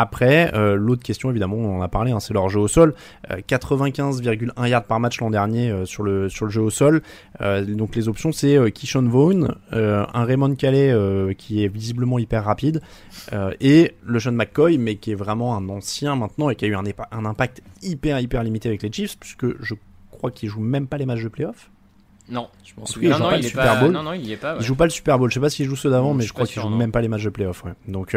Après, 0.00 0.54
euh, 0.54 0.76
l'autre 0.76 1.02
question, 1.02 1.28
évidemment, 1.28 1.56
on 1.56 1.78
en 1.78 1.82
a 1.82 1.88
parlé, 1.88 2.12
hein, 2.12 2.20
c'est 2.20 2.32
leur 2.32 2.48
jeu 2.48 2.60
au 2.60 2.68
sol. 2.68 2.94
95,1 3.28 4.50
euh, 4.56 4.68
yards 4.68 4.84
par 4.84 5.00
match 5.00 5.20
l'an 5.20 5.28
dernier 5.28 5.72
euh, 5.72 5.86
sur, 5.86 6.04
le, 6.04 6.28
sur 6.28 6.44
le 6.44 6.52
jeu 6.52 6.60
au 6.60 6.70
sol. 6.70 7.02
donc 7.40 7.96
les 7.96 8.08
options, 8.08 8.30
c'est 8.30 8.70
Kishon 8.70 9.08
Vaughn, 9.08 9.56
un 9.72 10.24
Raymond 10.24 10.54
Calais 10.54 10.94
qui 11.36 11.64
est 11.64 11.68
visiblement 11.68 12.20
hyper 12.20 12.44
rapide, 12.44 12.80
et 13.60 13.94
le 14.04 14.20
Sean 14.20 14.32
McCoy, 14.32 14.78
mais 14.78 14.96
qui 14.96 15.10
est 15.10 15.16
vraiment 15.16 15.56
un 15.56 15.68
ancien 15.68 16.14
maintenant 16.14 16.48
et 16.48 16.54
qui 16.54 16.64
a 16.64 16.68
eu 16.68 16.76
un, 16.76 16.84
un 17.10 17.24
impact 17.24 17.62
hyper, 17.82 18.20
hyper 18.20 18.44
limité 18.44 18.68
avec 18.68 18.82
les 18.82 18.92
Chiefs, 18.92 19.18
puisque 19.18 19.60
je 19.60 19.74
crois 20.12 20.30
qu'il 20.30 20.48
joue 20.48 20.60
même 20.60 20.86
pas 20.86 20.98
les 20.98 21.06
matchs 21.06 21.24
de 21.24 21.28
playoff. 21.28 21.70
Non, 22.30 22.48
je 22.64 22.74
pense 22.74 22.94
que 22.94 23.00
il, 23.00 23.12
joue 23.12 23.18
pas 23.18 23.36
le 23.36 23.42
Super 23.42 23.80
Bowl. 23.80 23.92
Non, 23.92 24.02
non, 24.02 24.12
il 24.12 24.30
est 24.30 24.36
pas. 24.36 24.56
Il 24.58 24.64
joue 24.64 24.74
pas 24.74 24.84
le 24.84 24.90
Super 24.90 25.18
Bowl. 25.18 25.30
Je 25.30 25.34
sais 25.34 25.40
pas 25.40 25.50
s'il 25.50 25.66
joue 25.66 25.76
ceux 25.76 25.90
d'avant, 25.90 26.14
mais 26.14 26.24
je 26.24 26.32
crois 26.32 26.46
qu'il 26.46 26.60
joue 26.60 26.68
même 26.68 26.92
pas 26.92 27.00
les 27.00 27.08
matchs 27.08 27.24
de 27.24 27.30
playoff. 27.30 27.64
Ouais. 27.64 27.72
Donc, 27.86 28.14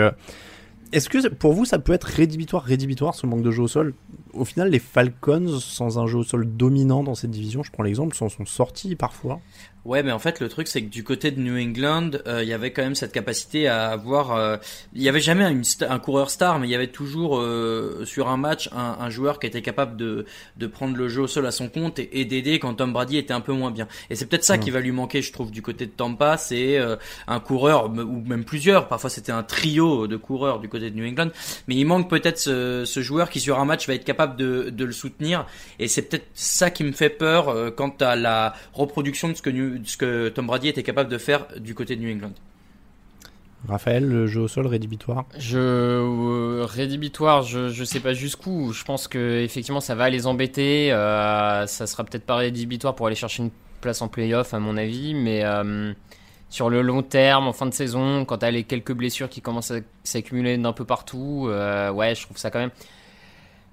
est-ce 0.91 1.07
que 1.07 1.29
pour 1.29 1.53
vous 1.53 1.63
ça 1.63 1.79
peut 1.79 1.93
être 1.93 2.03
rédhibitoire, 2.03 2.63
rédhibitoire 2.63 3.15
ce 3.15 3.25
manque 3.25 3.43
de 3.43 3.51
jeu 3.51 3.63
au 3.63 3.67
sol? 3.67 3.93
Au 4.33 4.43
final, 4.43 4.69
les 4.69 4.79
Falcons, 4.79 5.59
sans 5.59 5.99
un 5.99 6.07
jeu 6.07 6.19
au 6.19 6.23
sol 6.23 6.45
dominant 6.45 7.03
dans 7.03 7.15
cette 7.15 7.31
division, 7.31 7.63
je 7.63 7.71
prends 7.71 7.83
l'exemple, 7.83 8.15
s'en 8.15 8.29
sont 8.29 8.45
sortis 8.45 8.95
parfois. 8.95 9.39
Ouais, 9.83 10.03
mais 10.03 10.11
en 10.11 10.19
fait, 10.19 10.39
le 10.39 10.47
truc, 10.47 10.67
c'est 10.67 10.83
que 10.83 10.89
du 10.89 11.03
côté 11.03 11.31
de 11.31 11.39
New 11.41 11.57
England, 11.57 12.11
euh, 12.27 12.43
il 12.43 12.49
y 12.49 12.53
avait 12.53 12.71
quand 12.71 12.83
même 12.83 12.93
cette 12.93 13.11
capacité 13.11 13.67
à 13.67 13.87
avoir. 13.87 14.33
Euh, 14.33 14.57
il 14.93 15.01
y 15.01 15.09
avait 15.09 15.19
jamais 15.19 15.43
un 15.43 15.99
coureur 15.99 16.29
star, 16.29 16.59
mais 16.59 16.67
il 16.67 16.69
y 16.69 16.75
avait 16.75 16.91
toujours 16.91 17.39
euh, 17.39 18.03
sur 18.05 18.29
un 18.29 18.37
match 18.37 18.69
un, 18.73 18.97
un, 18.99 19.09
joueur 19.09 19.39
qui 19.39 19.47
était 19.47 19.63
capable 19.63 19.97
de, 19.97 20.25
de 20.57 20.67
prendre 20.67 20.95
le 20.95 21.07
jeu 21.07 21.23
au 21.23 21.27
sol 21.27 21.47
à 21.47 21.51
son 21.51 21.67
compte 21.67 21.97
et, 21.97 22.25
d'aider 22.25 22.59
quand 22.59 22.75
Tom 22.75 22.93
Brady 22.93 23.17
était 23.17 23.33
un 23.33 23.41
peu 23.41 23.53
moins 23.53 23.71
bien. 23.71 23.87
Et 24.11 24.15
c'est 24.15 24.27
peut-être 24.27 24.43
ça 24.43 24.59
qui 24.59 24.69
va 24.69 24.81
lui 24.81 24.91
manquer, 24.91 25.23
je 25.23 25.33
trouve, 25.33 25.49
du 25.49 25.63
côté 25.63 25.87
de 25.87 25.91
Tampa, 25.91 26.37
c'est 26.37 26.77
un 27.27 27.39
coureur 27.39 27.85
ou 27.85 28.21
même 28.23 28.45
plusieurs. 28.45 28.87
Parfois, 28.87 29.09
c'était 29.09 29.31
un 29.31 29.41
trio 29.41 30.05
de 30.05 30.15
coureurs 30.15 30.59
du 30.59 30.69
côté 30.69 30.91
de 30.91 30.95
New 30.95 31.07
England, 31.07 31.29
mais 31.67 31.75
il 31.75 31.85
manque 31.85 32.07
peut-être 32.07 32.37
ce, 32.37 32.83
ce, 32.85 33.01
joueur 33.01 33.31
qui 33.31 33.39
sur 33.39 33.59
un 33.59 33.65
match 33.65 33.87
va 33.87 33.95
être 33.95 34.05
capable 34.05 34.35
de, 34.35 34.69
de 34.69 34.85
le 34.85 34.91
soutenir. 34.91 35.47
Et 35.79 35.87
c'est 35.87 36.03
peut-être 36.03 36.27
ça 36.35 36.69
qui 36.69 36.83
me 36.83 36.91
fait 36.91 37.09
peur 37.09 37.73
quant 37.75 37.95
à 37.99 38.15
la 38.15 38.53
reproduction 38.73 39.29
de 39.29 39.33
ce 39.33 39.41
que 39.41 39.49
New 39.49 39.70
ce 39.83 39.97
que 39.97 40.29
Tom 40.29 40.47
Brady 40.47 40.69
était 40.69 40.83
capable 40.83 41.09
de 41.09 41.17
faire 41.17 41.47
du 41.59 41.75
côté 41.75 41.95
de 41.95 42.01
New 42.01 42.13
England. 42.13 42.33
Raphaël, 43.67 44.07
le 44.07 44.25
jeu 44.25 44.41
au 44.41 44.47
sol 44.47 44.65
rédhibitoire 44.65 45.25
Je 45.37 45.57
euh, 45.59 46.65
rédhibitoire, 46.65 47.43
je 47.43 47.69
je 47.69 47.83
sais 47.83 47.99
pas 47.99 48.13
jusqu'où. 48.13 48.73
Je 48.73 48.83
pense 48.83 49.07
que 49.07 49.41
effectivement 49.43 49.81
ça 49.81 49.93
va 49.93 50.09
les 50.09 50.25
embêter. 50.25 50.91
Euh, 50.91 51.67
ça 51.67 51.85
sera 51.85 52.03
peut-être 52.03 52.25
pas 52.25 52.37
rédhibitoire 52.37 52.95
pour 52.95 53.05
aller 53.07 53.15
chercher 53.15 53.43
une 53.43 53.51
place 53.81 54.01
en 54.01 54.07
playoff 54.07 54.53
à 54.53 54.59
mon 54.59 54.77
avis, 54.77 55.13
mais 55.13 55.43
euh, 55.43 55.93
sur 56.49 56.69
le 56.69 56.81
long 56.81 57.03
terme, 57.03 57.47
en 57.47 57.53
fin 57.53 57.67
de 57.67 57.73
saison, 57.73 58.25
quand 58.25 58.39
tu 58.39 58.45
as 58.45 58.51
les 58.51 58.63
quelques 58.63 58.93
blessures 58.93 59.29
qui 59.29 59.41
commencent 59.41 59.71
à 59.71 59.79
s'accumuler 60.03 60.57
d'un 60.57 60.73
peu 60.73 60.85
partout, 60.85 61.47
ouais, 61.47 62.15
je 62.15 62.23
trouve 62.23 62.37
ça 62.37 62.49
quand 62.49 62.59
même. 62.59 62.71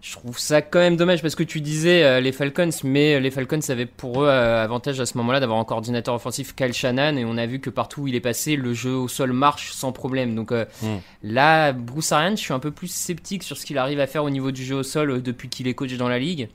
Je 0.00 0.12
trouve 0.12 0.38
ça 0.38 0.62
quand 0.62 0.78
même 0.78 0.96
dommage 0.96 1.22
parce 1.22 1.34
que 1.34 1.42
tu 1.42 1.60
disais 1.60 2.04
euh, 2.04 2.20
les 2.20 2.30
Falcons, 2.30 2.70
mais 2.84 3.18
les 3.18 3.32
Falcons 3.32 3.58
avaient 3.68 3.84
pour 3.84 4.22
eux 4.22 4.28
euh, 4.28 4.62
avantage 4.62 5.00
à 5.00 5.06
ce 5.06 5.18
moment-là 5.18 5.40
d'avoir 5.40 5.58
un 5.58 5.64
coordinateur 5.64 6.14
offensif 6.14 6.54
Kyle 6.54 6.72
Shannon 6.72 7.16
et 7.16 7.24
on 7.24 7.36
a 7.36 7.46
vu 7.46 7.58
que 7.58 7.68
partout 7.68 8.02
où 8.02 8.06
il 8.06 8.14
est 8.14 8.20
passé, 8.20 8.54
le 8.54 8.74
jeu 8.74 8.94
au 8.94 9.08
sol 9.08 9.32
marche 9.32 9.72
sans 9.72 9.90
problème. 9.90 10.36
Donc 10.36 10.52
euh, 10.52 10.66
hmm. 10.82 10.98
là, 11.24 11.72
Bruce 11.72 12.12
Arians, 12.12 12.36
je 12.36 12.42
suis 12.42 12.52
un 12.52 12.60
peu 12.60 12.70
plus 12.70 12.86
sceptique 12.86 13.42
sur 13.42 13.56
ce 13.56 13.66
qu'il 13.66 13.76
arrive 13.76 13.98
à 13.98 14.06
faire 14.06 14.22
au 14.22 14.30
niveau 14.30 14.52
du 14.52 14.64
jeu 14.64 14.76
au 14.76 14.82
sol 14.84 15.20
depuis 15.20 15.48
qu'il 15.48 15.66
est 15.66 15.74
coach 15.74 15.92
dans 15.94 16.08
la 16.08 16.20
ligue. 16.20 16.48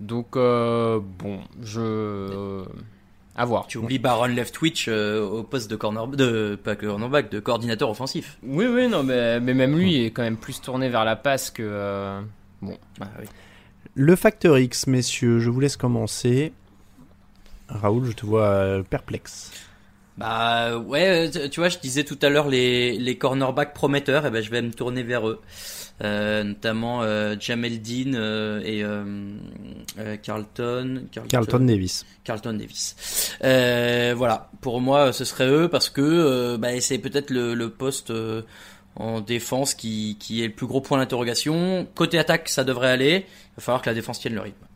Donc 0.00 0.32
bon, 0.32 1.40
je 1.62 2.64
à 3.36 3.44
voir. 3.44 3.66
Tu 3.66 3.78
oublies 3.78 3.98
Baron 3.98 4.26
Leftwich 4.26 4.88
au 4.88 5.42
poste 5.42 5.70
de 5.70 5.76
corner, 5.76 6.06
de 6.08 6.58
pas 6.62 6.76
cornerback, 6.76 7.30
de 7.30 7.40
coordinateur 7.40 7.90
offensif. 7.90 8.38
Oui, 8.42 8.66
oui, 8.66 8.88
non, 8.88 9.02
mais, 9.02 9.38
mais 9.40 9.54
même 9.54 9.76
lui 9.76 10.04
est 10.04 10.10
quand 10.10 10.22
même 10.22 10.36
plus 10.36 10.60
tourné 10.60 10.88
vers 10.88 11.04
la 11.04 11.16
passe 11.16 11.50
que 11.50 12.22
Bon, 12.64 12.78
bah 12.98 13.10
Le 13.94 14.16
facteur 14.16 14.58
X, 14.58 14.86
messieurs, 14.86 15.38
je 15.38 15.50
vous 15.50 15.60
laisse 15.60 15.76
commencer. 15.76 16.52
Raoul, 17.68 18.06
je 18.06 18.12
te 18.12 18.24
vois 18.24 18.46
euh, 18.46 18.82
perplexe. 18.82 19.50
Bah 20.16 20.78
ouais, 20.78 21.30
tu 21.50 21.60
vois, 21.60 21.68
je 21.68 21.78
disais 21.78 22.04
tout 22.04 22.18
à 22.22 22.28
l'heure 22.28 22.48
les, 22.48 22.98
les 22.98 23.18
cornerbacks 23.18 23.74
prometteurs, 23.74 24.24
et 24.24 24.28
eh 24.28 24.30
ben 24.30 24.42
je 24.42 24.50
vais 24.50 24.62
me 24.62 24.70
tourner 24.70 25.02
vers 25.02 25.28
eux. 25.28 25.40
Euh, 26.02 26.42
notamment 26.42 27.02
euh, 27.02 27.36
Jamel 27.38 27.80
Dean 27.82 28.14
et 28.64 28.84
Carlton, 30.22 31.04
Carlton, 31.28 31.60
Davis. 31.60 32.06
Carlton 32.22 32.54
Davis. 32.54 32.96
voilà, 33.40 34.50
pour 34.60 34.80
moi, 34.80 35.12
ce 35.12 35.24
serait 35.24 35.48
eux 35.48 35.68
parce 35.68 35.90
que 35.90 36.56
bah, 36.56 36.80
c'est 36.80 36.98
peut-être 36.98 37.30
le, 37.30 37.54
le 37.54 37.68
poste 37.70 38.12
en 38.96 39.20
défense 39.20 39.74
qui, 39.74 40.16
qui 40.20 40.42
est 40.42 40.46
le 40.46 40.52
plus 40.52 40.66
gros 40.66 40.80
point 40.80 40.98
d'interrogation. 40.98 41.86
Côté 41.94 42.18
attaque, 42.18 42.48
ça 42.48 42.64
devrait 42.64 42.90
aller. 42.90 43.26
Il 43.26 43.56
va 43.56 43.62
falloir 43.62 43.82
que 43.82 43.90
la 43.90 43.94
défense 43.94 44.20
tienne 44.20 44.34
le 44.34 44.40
rythme. 44.40 44.66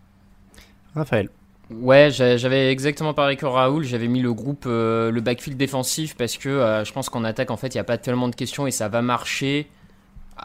Raphaël. 0.95 1.29
Ouais, 1.71 2.09
j'avais 2.11 2.73
exactement 2.73 3.13
pareil 3.13 3.37
que 3.37 3.45
Raoul. 3.45 3.85
J'avais 3.85 4.09
mis 4.09 4.23
le 4.23 4.33
groupe, 4.33 4.65
euh, 4.67 5.11
le 5.11 5.21
backfield 5.21 5.59
défensif 5.59 6.17
parce 6.17 6.39
que 6.39 6.49
euh, 6.49 6.85
je 6.85 6.93
pense 6.93 7.11
qu'en 7.11 7.25
attaque, 7.25 7.51
en 7.51 7.57
fait, 7.57 7.69
il 7.69 7.77
n'y 7.77 7.81
a 7.81 7.85
pas 7.85 7.99
tellement 7.99 8.29
de 8.29 8.35
questions 8.35 8.67
et 8.67 8.71
ça 8.71 8.89
va 8.89 9.03
marcher 9.03 9.69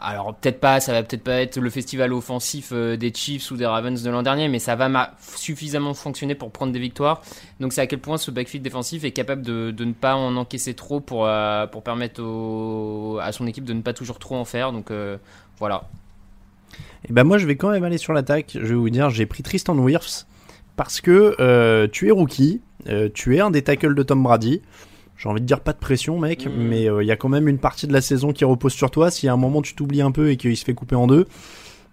alors 0.00 0.34
peut-être 0.34 0.60
pas, 0.60 0.80
ça 0.80 0.92
va 0.92 1.02
peut-être 1.02 1.22
pas 1.22 1.40
être 1.40 1.58
le 1.58 1.70
festival 1.70 2.12
offensif 2.12 2.70
euh, 2.72 2.96
des 2.96 3.12
Chiefs 3.14 3.50
ou 3.50 3.56
des 3.56 3.66
Ravens 3.66 4.02
de 4.02 4.10
l'an 4.10 4.22
dernier, 4.22 4.48
mais 4.48 4.58
ça 4.58 4.76
va 4.76 5.14
suffisamment 5.20 5.94
fonctionner 5.94 6.34
pour 6.34 6.50
prendre 6.50 6.72
des 6.72 6.78
victoires. 6.78 7.22
Donc 7.60 7.72
c'est 7.72 7.80
à 7.80 7.86
quel 7.86 8.00
point 8.00 8.16
ce 8.16 8.30
backfield 8.30 8.64
défensif 8.64 9.04
est 9.04 9.12
capable 9.12 9.42
de, 9.42 9.74
ne 9.78 9.92
pas 9.92 10.14
en 10.14 10.36
encaisser 10.36 10.74
trop 10.74 11.00
pour, 11.00 11.26
euh, 11.26 11.66
pour 11.66 11.82
permettre 11.82 12.20
à 13.20 13.32
son 13.32 13.46
équipe 13.46 13.64
de 13.64 13.72
ne 13.72 13.82
pas 13.82 13.92
toujours 13.92 14.18
trop 14.18 14.36
en 14.36 14.44
faire. 14.44 14.72
Donc 14.72 14.90
euh, 14.90 15.16
voilà. 15.58 15.84
Et 17.04 17.08
eh 17.10 17.12
ben 17.12 17.24
moi 17.24 17.38
je 17.38 17.46
vais 17.46 17.56
quand 17.56 17.70
même 17.70 17.84
aller 17.84 17.98
sur 17.98 18.12
l'attaque. 18.12 18.52
Je 18.54 18.66
vais 18.66 18.74
vous 18.74 18.90
dire, 18.90 19.10
j'ai 19.10 19.26
pris 19.26 19.42
Tristan 19.42 19.76
Wirfs 19.78 20.26
parce 20.76 21.00
que 21.00 21.86
tu 21.86 22.08
es 22.08 22.10
rookie, 22.10 22.60
tu 23.14 23.36
es 23.36 23.40
un 23.40 23.50
des 23.50 23.62
tackles 23.62 23.94
de 23.94 24.02
Tom 24.02 24.22
Brady 24.22 24.62
j'ai 25.16 25.28
envie 25.28 25.40
de 25.40 25.46
dire 25.46 25.60
pas 25.60 25.72
de 25.72 25.78
pression, 25.78 26.18
mec, 26.18 26.46
mm. 26.46 26.50
mais 26.56 26.88
euh, 26.88 27.02
il 27.02 27.06
y 27.06 27.12
a 27.12 27.16
quand 27.16 27.28
même 27.28 27.48
une 27.48 27.58
partie 27.58 27.86
de 27.86 27.92
la 27.92 28.00
saison 28.00 28.32
qui 28.32 28.44
repose 28.44 28.72
sur 28.72 28.90
toi. 28.90 29.10
Si 29.10 29.28
à 29.28 29.32
un 29.32 29.36
moment 29.36 29.62
tu 29.62 29.74
t'oublies 29.74 30.02
un 30.02 30.10
peu 30.10 30.30
et 30.30 30.36
qu'il 30.36 30.56
se 30.56 30.64
fait 30.64 30.74
couper 30.74 30.96
en 30.96 31.06
deux, 31.06 31.26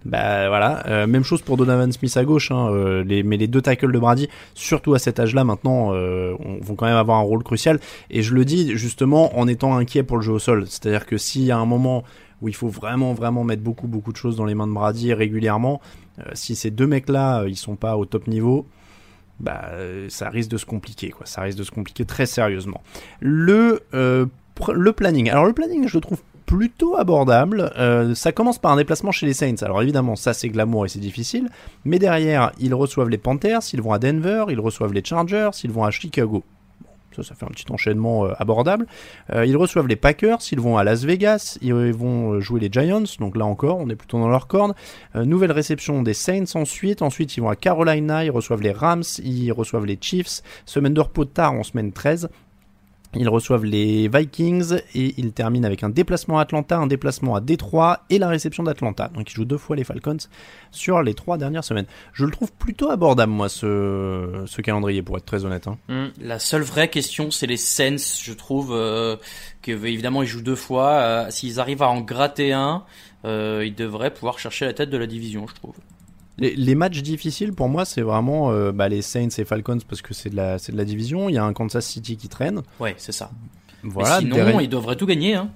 bah 0.03 0.47
voilà. 0.47 0.85
Euh, 0.87 1.05
même 1.05 1.23
chose 1.23 1.43
pour 1.43 1.57
Donovan 1.57 1.91
Smith 1.91 2.15
à 2.17 2.25
gauche, 2.25 2.49
hein, 2.49 2.69
euh, 2.71 3.03
les, 3.03 3.21
mais 3.21 3.37
les 3.37 3.47
deux 3.47 3.61
tackles 3.61 3.91
de 3.91 3.99
Brady, 3.99 4.29
surtout 4.55 4.95
à 4.95 4.99
cet 4.99 5.19
âge-là 5.19 5.43
maintenant, 5.43 5.91
vont 5.91 6.75
quand 6.75 6.85
même 6.85 6.95
avoir 6.95 7.19
un 7.19 7.23
rôle 7.23 7.43
crucial. 7.43 7.79
Et 8.09 8.23
je 8.23 8.33
le 8.33 8.43
dis 8.43 8.75
justement 8.75 9.37
en 9.37 9.47
étant 9.47 9.77
inquiet 9.77 10.03
pour 10.03 10.17
le 10.17 10.23
jeu 10.23 10.33
au 10.33 10.39
sol. 10.39 10.65
C'est-à-dire 10.67 11.05
que 11.05 11.17
s'il 11.17 11.43
y 11.43 11.51
a 11.51 11.57
un 11.57 11.65
moment 11.65 12.03
où 12.41 12.47
il 12.47 12.55
faut 12.55 12.69
vraiment 12.69 13.13
vraiment 13.13 13.43
mettre 13.43 13.61
beaucoup 13.61 13.87
beaucoup 13.87 14.11
de 14.11 14.17
choses 14.17 14.35
dans 14.35 14.45
les 14.45 14.55
mains 14.55 14.65
de 14.65 14.73
Brady 14.73 15.13
régulièrement, 15.13 15.79
si 16.33 16.55
ces 16.55 16.71
deux 16.71 16.87
mecs-là 16.87 17.45
ils 17.47 17.55
sont 17.55 17.75
pas 17.75 17.97
au 17.97 18.05
top 18.05 18.25
niveau 18.25 18.65
bah, 19.41 19.71
ça 20.09 20.29
risque 20.29 20.49
de 20.49 20.57
se 20.57 20.65
compliquer, 20.65 21.09
quoi. 21.09 21.25
Ça 21.25 21.41
risque 21.41 21.57
de 21.57 21.63
se 21.63 21.71
compliquer 21.71 22.05
très 22.05 22.25
sérieusement. 22.25 22.81
Le, 23.19 23.81
euh, 23.93 24.25
le 24.73 24.93
planning. 24.93 25.29
Alors, 25.29 25.45
le 25.45 25.53
planning, 25.53 25.87
je 25.87 25.97
le 25.97 26.01
trouve 26.01 26.21
plutôt 26.45 26.97
abordable. 26.97 27.71
Euh, 27.77 28.13
ça 28.13 28.33
commence 28.33 28.59
par 28.59 28.73
un 28.73 28.75
déplacement 28.75 29.11
chez 29.11 29.25
les 29.25 29.33
Saints. 29.33 29.55
Alors 29.61 29.81
évidemment, 29.81 30.17
ça 30.17 30.33
c'est 30.33 30.49
glamour 30.49 30.85
et 30.85 30.89
c'est 30.89 30.99
difficile. 30.99 31.47
Mais 31.85 31.97
derrière, 31.97 32.51
ils 32.59 32.73
reçoivent 32.73 33.07
les 33.07 33.17
Panthers, 33.17 33.61
ils 33.71 33.81
vont 33.81 33.93
à 33.93 33.99
Denver, 33.99 34.45
ils 34.49 34.59
reçoivent 34.59 34.91
les 34.91 35.03
Chargers, 35.03 35.51
ils 35.63 35.71
vont 35.71 35.85
à 35.85 35.91
Chicago. 35.91 36.43
Ça, 37.15 37.35
fait 37.35 37.45
un 37.45 37.49
petit 37.49 37.65
enchaînement 37.71 38.25
euh, 38.25 38.33
abordable. 38.39 38.85
Euh, 39.33 39.45
ils 39.45 39.57
reçoivent 39.57 39.87
les 39.87 39.95
Packers, 39.95 40.39
ils 40.51 40.59
vont 40.59 40.77
à 40.77 40.83
Las 40.83 41.03
Vegas, 41.03 41.57
ils 41.61 41.73
vont 41.73 42.39
jouer 42.39 42.59
les 42.59 42.69
Giants, 42.71 43.03
donc 43.19 43.35
là 43.35 43.45
encore, 43.45 43.77
on 43.77 43.89
est 43.89 43.95
plutôt 43.95 44.19
dans 44.19 44.29
leur 44.29 44.47
corde. 44.47 44.73
Euh, 45.15 45.25
nouvelle 45.25 45.51
réception 45.51 46.01
des 46.01 46.13
Saints 46.13 46.55
ensuite, 46.55 47.01
ensuite 47.01 47.35
ils 47.35 47.41
vont 47.41 47.49
à 47.49 47.55
Carolina, 47.55 48.23
ils 48.23 48.31
reçoivent 48.31 48.61
les 48.61 48.71
Rams, 48.71 49.03
ils 49.23 49.51
reçoivent 49.51 49.85
les 49.85 49.97
Chiefs. 49.99 50.41
Semaine 50.65 50.93
de 50.93 51.01
repos 51.01 51.25
tard 51.25 51.53
en 51.53 51.63
semaine 51.63 51.91
13. 51.91 52.29
Ils 53.15 53.27
reçoivent 53.27 53.65
les 53.65 54.07
Vikings 54.07 54.75
et 54.95 55.13
ils 55.17 55.33
terminent 55.33 55.65
avec 55.65 55.83
un 55.83 55.89
déplacement 55.89 56.39
à 56.39 56.43
Atlanta, 56.43 56.77
un 56.77 56.87
déplacement 56.87 57.35
à 57.35 57.41
Détroit 57.41 58.05
et 58.09 58.19
la 58.19 58.29
réception 58.29 58.63
d'Atlanta. 58.63 59.09
Donc 59.13 59.29
ils 59.29 59.35
jouent 59.35 59.45
deux 59.45 59.57
fois 59.57 59.75
les 59.75 59.83
Falcons 59.83 60.17
sur 60.71 61.01
les 61.01 61.13
trois 61.13 61.37
dernières 61.37 61.65
semaines. 61.65 61.87
Je 62.13 62.23
le 62.23 62.31
trouve 62.31 62.53
plutôt 62.53 62.89
abordable 62.89 63.33
moi 63.33 63.49
ce, 63.49 64.61
calendrier 64.61 65.01
pour 65.01 65.17
être 65.17 65.25
très 65.25 65.43
honnête. 65.43 65.67
Hein. 65.67 65.77
Hmm. 65.89 66.07
La 66.21 66.39
seule 66.39 66.61
vraie 66.61 66.89
question 66.89 67.31
c'est 67.31 67.47
les 67.47 67.57
Saints, 67.57 67.97
je 68.23 68.33
trouve 68.33 68.71
euh, 68.73 69.17
que 69.61 69.71
évidemment 69.71 70.23
ils 70.23 70.27
jouent 70.27 70.41
deux 70.41 70.55
fois. 70.55 70.91
Euh, 70.91 71.29
s'ils 71.31 71.59
arrivent 71.59 71.83
à 71.83 71.89
en 71.89 71.99
gratter 71.99 72.53
un, 72.53 72.85
euh, 73.25 73.63
ils 73.65 73.75
devraient 73.75 74.13
pouvoir 74.13 74.39
chercher 74.39 74.65
la 74.65 74.73
tête 74.73 74.89
de 74.89 74.97
la 74.97 75.07
division, 75.07 75.47
je 75.47 75.55
trouve. 75.55 75.75
Les, 76.37 76.55
les 76.55 76.75
matchs 76.75 77.01
difficiles 77.01 77.53
pour 77.53 77.69
moi, 77.69 77.85
c'est 77.85 78.01
vraiment 78.01 78.51
euh, 78.51 78.71
bah, 78.71 78.89
les 78.89 79.01
Saints 79.01 79.29
et 79.37 79.45
Falcons 79.45 79.79
parce 79.87 80.01
que 80.01 80.13
c'est 80.13 80.29
de 80.29 80.35
la 80.35 80.57
c'est 80.57 80.71
de 80.71 80.77
la 80.77 80.85
division. 80.85 81.29
Il 81.29 81.35
y 81.35 81.37
a 81.37 81.43
un 81.43 81.53
Kansas 81.53 81.85
City 81.85 82.17
qui 82.17 82.29
traîne. 82.29 82.61
Ouais, 82.79 82.95
c'est 82.97 83.11
ça. 83.11 83.31
Voilà. 83.83 84.15
Mais 84.15 84.21
sinon, 84.21 84.35
derrière, 84.35 84.61
ils 84.61 84.69
devraient 84.69 84.95
tout 84.95 85.05
gagner. 85.05 85.35
Hein. 85.35 85.49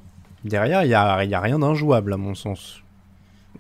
derrière, 0.43 0.83
il 0.83 0.89
y 0.89 0.93
a 0.93 1.23
y 1.23 1.33
a 1.33 1.41
rien 1.41 1.59
d'injouable 1.59 2.13
à 2.13 2.17
mon 2.17 2.35
sens. 2.35 2.81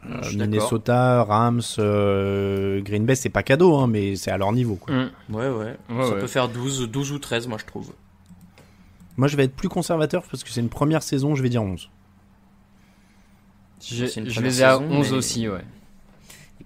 Euh. 0.09 0.21
Minnesota, 0.35 1.23
Rams, 1.23 1.61
euh, 1.79 2.81
Green 2.81 3.05
Bay, 3.05 3.15
c'est 3.15 3.29
pas 3.29 3.43
cadeau, 3.43 3.75
hein, 3.75 3.87
mais 3.87 4.15
c'est 4.15 4.31
à 4.31 4.37
leur 4.37 4.51
niveau. 4.51 4.75
Quoi. 4.75 4.93
Mm. 4.93 5.09
Ouais, 5.29 5.49
ouais. 5.49 5.77
Ouais, 5.89 6.03
ça 6.03 6.13
ouais. 6.13 6.19
peut 6.19 6.27
faire 6.27 6.49
12, 6.49 6.89
12 6.89 7.11
ou 7.11 7.19
13, 7.19 7.47
moi, 7.47 7.57
je 7.59 7.65
trouve. 7.65 7.93
Moi, 9.17 9.27
je 9.27 9.37
vais 9.37 9.45
être 9.45 9.55
plus 9.55 9.69
conservateur 9.69 10.23
parce 10.29 10.43
que 10.43 10.49
c'est 10.49 10.61
une 10.61 10.69
première 10.69 11.03
saison. 11.03 11.35
Je 11.35 11.41
vais 11.41 11.49
dire 11.49 11.63
11. 11.63 11.89
Je, 13.81 14.05
les 14.41 14.61
ai 14.61 14.63
à 14.63 14.77
saison, 14.77 14.87
11 14.89 15.11
mais- 15.11 15.17
aussi, 15.17 15.47
ouais. 15.49 15.63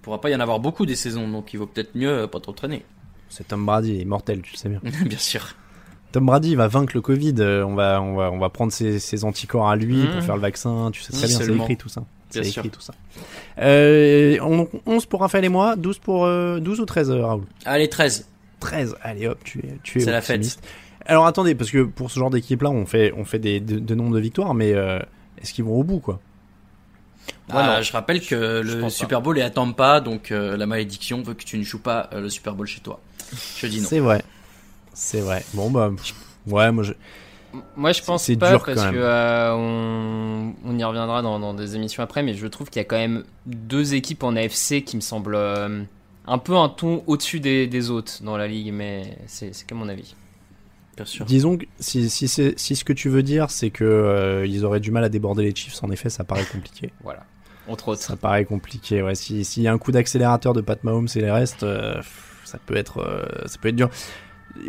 Il 0.10 0.14
pourra 0.14 0.22
pas 0.22 0.32
y 0.32 0.36
en 0.36 0.40
avoir 0.40 0.60
beaucoup 0.60 0.88
des 0.88 0.96
saisons, 0.96 1.28
donc 1.28 1.54
il 1.54 1.58
vaut 1.58 1.68
peut-être 1.68 1.94
mieux 1.94 2.10
euh, 2.10 2.26
pas 2.28 2.40
trop 2.40 2.52
traîner. 2.52 2.84
C'est 3.30 3.48
Tom 3.48 3.64
Brady, 3.64 3.94
il 3.94 4.02
est 4.02 4.06
mortel, 4.06 4.42
tu 4.42 4.54
le 4.54 4.58
sais 4.58 4.68
bien. 4.68 4.80
Bien 5.06 5.18
sûr. 5.20 5.56
Tom 6.12 6.26
Brady 6.26 6.56
va 6.56 6.68
vaincre 6.68 6.94
le 6.96 7.02
Covid. 7.02 7.36
euh, 7.38 7.64
on 7.64 7.76
va, 7.76 8.02
on 8.02 8.16
va, 8.16 8.32
on 8.32 8.40
va 8.40 8.50
prendre 8.50 8.72
ses, 8.72 8.98
ses 8.98 9.24
anticorps 9.24 9.70
à 9.70 9.76
lui 9.76 9.98
Mhm. 9.98 10.12
pour 10.14 10.24
faire 10.24 10.36
le 10.36 10.42
vaccin. 10.42 10.90
Tu 10.92 11.04
sais 11.04 11.14
très 11.14 11.28
bien, 11.28 11.38
c'est 11.38 11.54
écrit 11.56 11.78
tout 11.78 11.90
ça. 11.90 12.02
C'est 12.32 12.40
écrit 12.40 12.52
sûr. 12.54 12.64
tout 12.72 12.82
ça. 12.82 12.96
Euh, 13.60 14.40
on- 14.42 14.68
11 14.88 15.06
pour 15.06 15.20
Raphaël 15.20 15.46
et 15.46 15.50
moi, 15.50 15.76
12 15.76 16.00
pour 16.00 16.26
euh, 16.26 16.60
12 16.60 16.80
ou 16.80 16.86
13 16.86 17.12
euh, 17.12 17.24
Raoul? 17.24 17.44
Allez, 17.66 17.88
13. 17.88 18.28
13. 18.60 18.96
Allez 19.04 19.28
hop, 19.28 19.38
tu 19.44 19.60
es, 19.60 19.78
tu 19.84 20.00
es 20.00 20.02
C'est 20.02 20.12
la. 20.12 20.22
Alors 21.06 21.28
attendez, 21.28 21.54
parce 21.54 21.70
que 21.70 21.84
pour 21.84 22.10
ce 22.10 22.18
genre 22.20 22.32
d'équipe 22.32 22.64
là, 22.64 22.72
on 22.72 22.88
fait, 22.88 23.14
on 23.16 23.26
fait 23.26 23.38
des 23.40 23.60
de, 23.60 23.78
de 23.78 24.20
victoires, 24.20 24.56
mais 24.56 24.74
euh, 24.74 24.98
est-ce 25.40 25.54
qu'ils 25.54 25.66
vont 25.66 25.76
au 25.80 25.84
bout 25.84 26.00
quoi? 26.00 26.20
Ah, 27.50 27.78
non. 27.78 27.82
je 27.82 27.92
rappelle 27.92 28.22
que 28.22 28.62
Je 28.64 28.78
le. 28.78 28.90
Super 28.90 29.22
Bowl 29.22 29.38
est 29.38 29.42
à 29.42 29.50
Tampa, 29.50 30.02
donc 30.02 30.32
euh, 30.32 30.56
la 30.58 30.66
malédiction 30.66 31.22
veut 31.22 31.34
que 31.34 31.44
tu 31.44 31.58
ne 31.58 31.64
joues 31.64 31.80
pas 31.80 32.10
euh, 32.14 32.22
le 32.22 32.30
Super 32.30 32.54
Bowl 32.54 32.68
chez 32.68 32.82
toi. 32.82 33.00
Je 33.58 33.68
dis 33.68 33.82
non. 33.82 33.88
C'est 33.88 34.00
vrai, 34.00 34.24
c'est 34.94 35.22
vrai. 35.22 35.44
Bon 35.54 35.70
bah, 35.70 35.92
pff, 35.96 36.14
ouais, 36.48 36.72
moi 36.72 36.84
je. 36.84 36.94
Moi, 37.76 37.94
je 37.94 38.04
pense 38.04 38.26
c'est 38.26 38.36
pas 38.36 38.52
dur, 38.52 38.64
parce 38.64 38.84
que 38.92 38.96
euh, 38.96 39.56
on, 39.56 40.54
on 40.64 40.78
y 40.78 40.84
reviendra 40.84 41.24
dans, 41.24 41.40
dans 41.40 41.56
des 41.56 41.76
émissions 41.76 42.04
après, 42.04 42.22
mais 42.22 42.36
je 42.36 42.46
trouve 42.46 42.70
qu'il 42.70 42.80
y 42.80 42.86
a 42.86 42.86
quand 42.86 42.98
même 42.98 43.24
deux 43.48 43.96
équipes 43.96 44.24
en 44.24 44.36
AFC 44.36 44.84
qui 44.86 44.96
me 44.96 45.02
semblent 45.02 45.34
euh, 45.34 45.82
un 46.28 46.38
peu 46.38 46.56
un 46.56 46.70
ton 46.70 47.04
au-dessus 47.08 47.40
des, 47.40 47.66
des 47.66 47.90
autres 47.90 48.22
dans 48.22 48.38
la 48.38 48.48
ligue, 48.48 48.72
mais 48.72 49.18
c'est 49.26 49.56
c'est 49.56 49.66
que 49.66 49.74
mon 49.74 49.90
avis. 49.90 50.14
Bien 51.00 51.06
sûr. 51.06 51.26
Disons 51.26 51.58
que 51.58 51.66
si, 51.80 52.10
si, 52.10 52.28
si 52.28 52.76
ce 52.76 52.84
que 52.84 52.92
tu 52.94 53.08
veux 53.08 53.24
dire, 53.24 53.50
c'est 53.52 53.70
que 53.70 53.86
euh, 53.86 54.46
ils 54.46 54.66
auraient 54.66 54.82
du 54.82 54.92
mal 54.92 55.04
à 55.06 55.10
déborder 55.10 55.44
les 55.44 55.56
Chiefs, 55.56 55.82
en 55.82 55.90
effet, 55.92 56.10
ça 56.10 56.26
paraît 56.26 56.44
compliqué. 56.52 56.92
Voilà, 57.04 57.22
entre 57.70 57.88
autres. 57.90 58.02
Ça 58.02 58.18
paraît 58.18 58.44
compliqué, 58.44 59.02
ouais. 59.02 59.16
Si- 59.16 59.46
S'il 59.46 59.64
y 59.64 59.68
a 59.70 59.72
un 59.74 59.78
coup 59.78 59.94
d'accélérateur 59.94 60.52
de 60.54 60.60
Pat 60.62 60.84
Mahomes 60.84 61.08
et 61.16 61.22
les 61.22 61.32
restes, 61.32 61.64
euh, 61.64 62.02
ça 62.44 62.58
peut 62.66 62.76
être, 62.76 62.98
euh, 63.00 63.24
ça 63.46 63.58
peut 63.62 63.70
être 63.70 63.78
dur. 63.78 63.90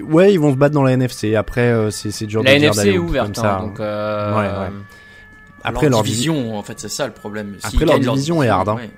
Ouais, 0.05 0.33
ils 0.33 0.39
vont 0.39 0.53
se 0.53 0.57
battre 0.57 0.75
dans 0.75 0.83
la 0.85 0.93
NFC. 0.93 1.35
Après, 1.35 1.63
euh, 1.73 1.91
c'est 1.91 2.11
c'est 2.13 2.27
dur 2.27 2.43
La 2.45 2.53
de 2.55 2.59
dire 2.59 2.67
NFC 2.69 2.77
d'aller 2.85 2.95
est 2.95 2.99
ouverte, 2.99 3.27
comme 3.27 3.35
ça. 3.35 3.57
hein, 3.57 3.67
donc 3.67 3.81
euh, 3.81 4.37
Ouais, 4.37 4.69
ouais. 4.69 4.77
Après, 5.65 5.87
leur 5.89 5.99
leur 5.99 6.03
division, 6.05 6.57
en 6.57 6.63
fait, 6.63 6.79
c'est 6.79 6.89
ça 6.89 7.07
le 7.07 7.13
problème. 7.13 7.57
Après, 7.63 7.85
leur 7.85 7.99
division 7.99 8.43
est 8.43 8.49
hard, 8.49 8.69
hein. 8.69 8.77
ouais. 8.77 8.91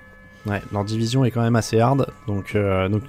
Ouais, 0.44 0.60
leur 0.72 0.84
division 0.84 1.24
est 1.24 1.30
quand 1.30 1.40
même 1.40 1.56
assez 1.56 1.78
hard. 1.80 2.08
Donc, 2.26 2.56
euh, 2.56 2.88
donc, 2.88 3.02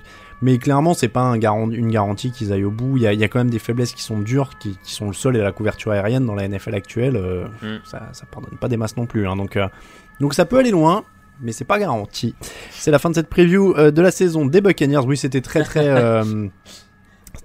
mais 0.43 0.57
clairement, 0.59 0.93
c'est 0.93 1.07
pas 1.07 1.21
un 1.21 1.33
une 1.71 1.89
garantie 1.89 2.31
qu'ils 2.31 2.51
aillent 2.53 2.65
au 2.65 2.71
bout. 2.71 2.97
Il 2.97 3.03
y, 3.03 3.07
a, 3.07 3.13
il 3.13 3.19
y 3.19 3.23
a 3.23 3.27
quand 3.29 3.39
même 3.39 3.49
des 3.49 3.59
faiblesses 3.59 3.93
qui 3.93 4.03
sont 4.03 4.19
dures, 4.19 4.51
qui, 4.59 4.77
qui 4.83 4.93
sont 4.93 5.07
le 5.07 5.13
sol 5.13 5.35
et 5.37 5.39
la 5.39 5.51
couverture 5.51 5.91
aérienne 5.91 6.25
dans 6.25 6.35
la 6.35 6.47
NFL 6.47 6.75
actuelle. 6.75 7.15
euh, 7.15 7.45
Mm. 7.61 7.79
ça, 7.85 8.09
ça 8.11 8.25
pardonne 8.29 8.57
pas 8.59 8.67
des 8.67 8.77
masses 8.77 8.97
non 8.97 9.05
plus. 9.05 9.27
hein. 9.27 9.35
donc, 9.37 9.55
euh, 9.57 9.67
donc 10.19 10.33
ça 10.33 10.45
peut 10.45 10.57
aller 10.59 10.71
loin. 10.71 11.03
Mais 11.41 11.51
c'est 11.51 11.65
pas 11.65 11.79
garanti. 11.79 12.35
C'est 12.71 12.91
la 12.91 12.99
fin 12.99 13.09
de 13.09 13.15
cette 13.15 13.27
preview 13.27 13.73
euh, 13.75 13.89
de 13.89 14.01
la 14.03 14.11
saison 14.11 14.45
des 14.45 14.61
Buccaneers. 14.61 14.99
Oui, 15.05 15.17
c'était 15.17 15.41
très 15.41 15.63
très. 15.63 15.87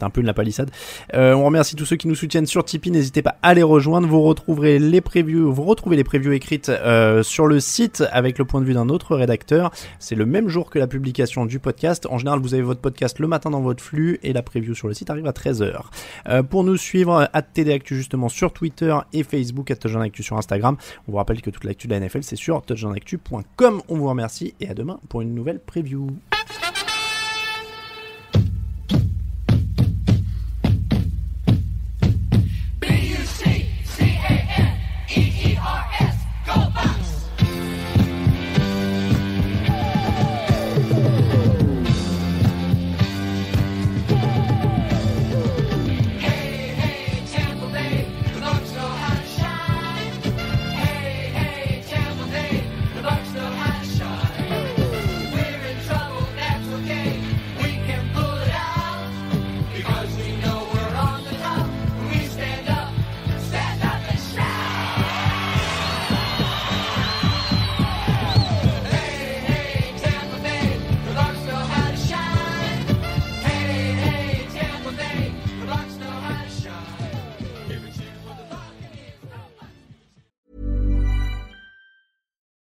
un 0.03 0.11
peu 0.11 0.21
une 0.21 0.29
la 0.29 0.35
palissade. 0.35 0.71
Euh, 1.15 1.33
on 1.33 1.45
remercie 1.45 1.75
tous 1.75 1.85
ceux 1.85 1.97
qui 1.97 2.07
nous 2.07 2.15
soutiennent 2.15 2.47
sur 2.47 2.65
Tipeee. 2.65 2.91
N'hésitez 2.91 3.23
pas 3.23 3.37
à 3.43 3.55
les 3.55 3.63
rejoindre. 3.63 4.07
Vous 4.07 4.23
retrouverez 4.23 4.79
les 4.79 5.01
previews, 5.01 5.53
vous 5.53 5.65
retrouvez 5.65 5.97
les 5.97 6.05
previews 6.05 6.33
écrites 6.33 6.69
euh, 6.69 7.23
sur 7.23 7.47
le 7.47 7.59
site 7.61 8.05
avec 8.13 8.39
le 8.39 8.45
point 8.45 8.61
de 8.61 8.67
vue 8.67 8.75
d'un 8.75 8.89
autre 8.89 9.17
rédacteur. 9.17 9.71
C'est 9.99 10.15
le 10.15 10.27
même 10.27 10.49
jour 10.49 10.71
que 10.71 10.79
la 10.79 10.87
publication 10.87 11.47
du 11.47 11.59
podcast. 11.59 12.07
En 12.11 12.19
général, 12.19 12.41
vous 12.41 12.55
avez 12.55 12.63
votre 12.63 12.81
podcast 12.81 13.19
le 13.19 13.27
matin 13.27 13.51
dans 13.51 13.61
votre 13.61 13.83
flux 13.83 14.21
et 14.23 14.33
la 14.33 14.43
preview 14.43 14.75
sur 14.75 14.89
le 14.89 14.95
site 14.95 15.11
arrive 15.11 15.27
à 15.27 15.33
13h. 15.33 15.81
Euh, 16.29 16.43
pour 16.43 16.65
nous 16.65 16.77
suivre, 16.77 17.29
à 17.33 17.43
TDActu 17.43 17.97
justement 17.97 18.29
sur 18.29 18.53
Twitter 18.53 18.95
et 19.13 19.23
Facebook, 19.23 19.71
à 19.71 19.77
Touchdownactu 19.77 20.23
sur 20.23 20.37
Instagram. 20.37 20.77
On 21.07 21.13
vous 21.13 21.19
rappelle 21.19 21.41
que 21.41 21.51
toute 21.51 21.65
l'actu 21.65 21.89
de 21.89 21.95
la 21.95 22.01
NFL, 22.01 22.23
c'est 22.23 22.37
sur 22.37 22.63
touchdownactu.com. 22.63 23.83
On 23.89 23.97
vous 23.97 24.09
remercie 24.09 24.55
et 24.61 24.69
à 24.69 24.75
demain 24.75 25.01
pour 25.09 25.23
une 25.23 25.35
nouvelle 25.35 25.61
preview. 25.61 26.09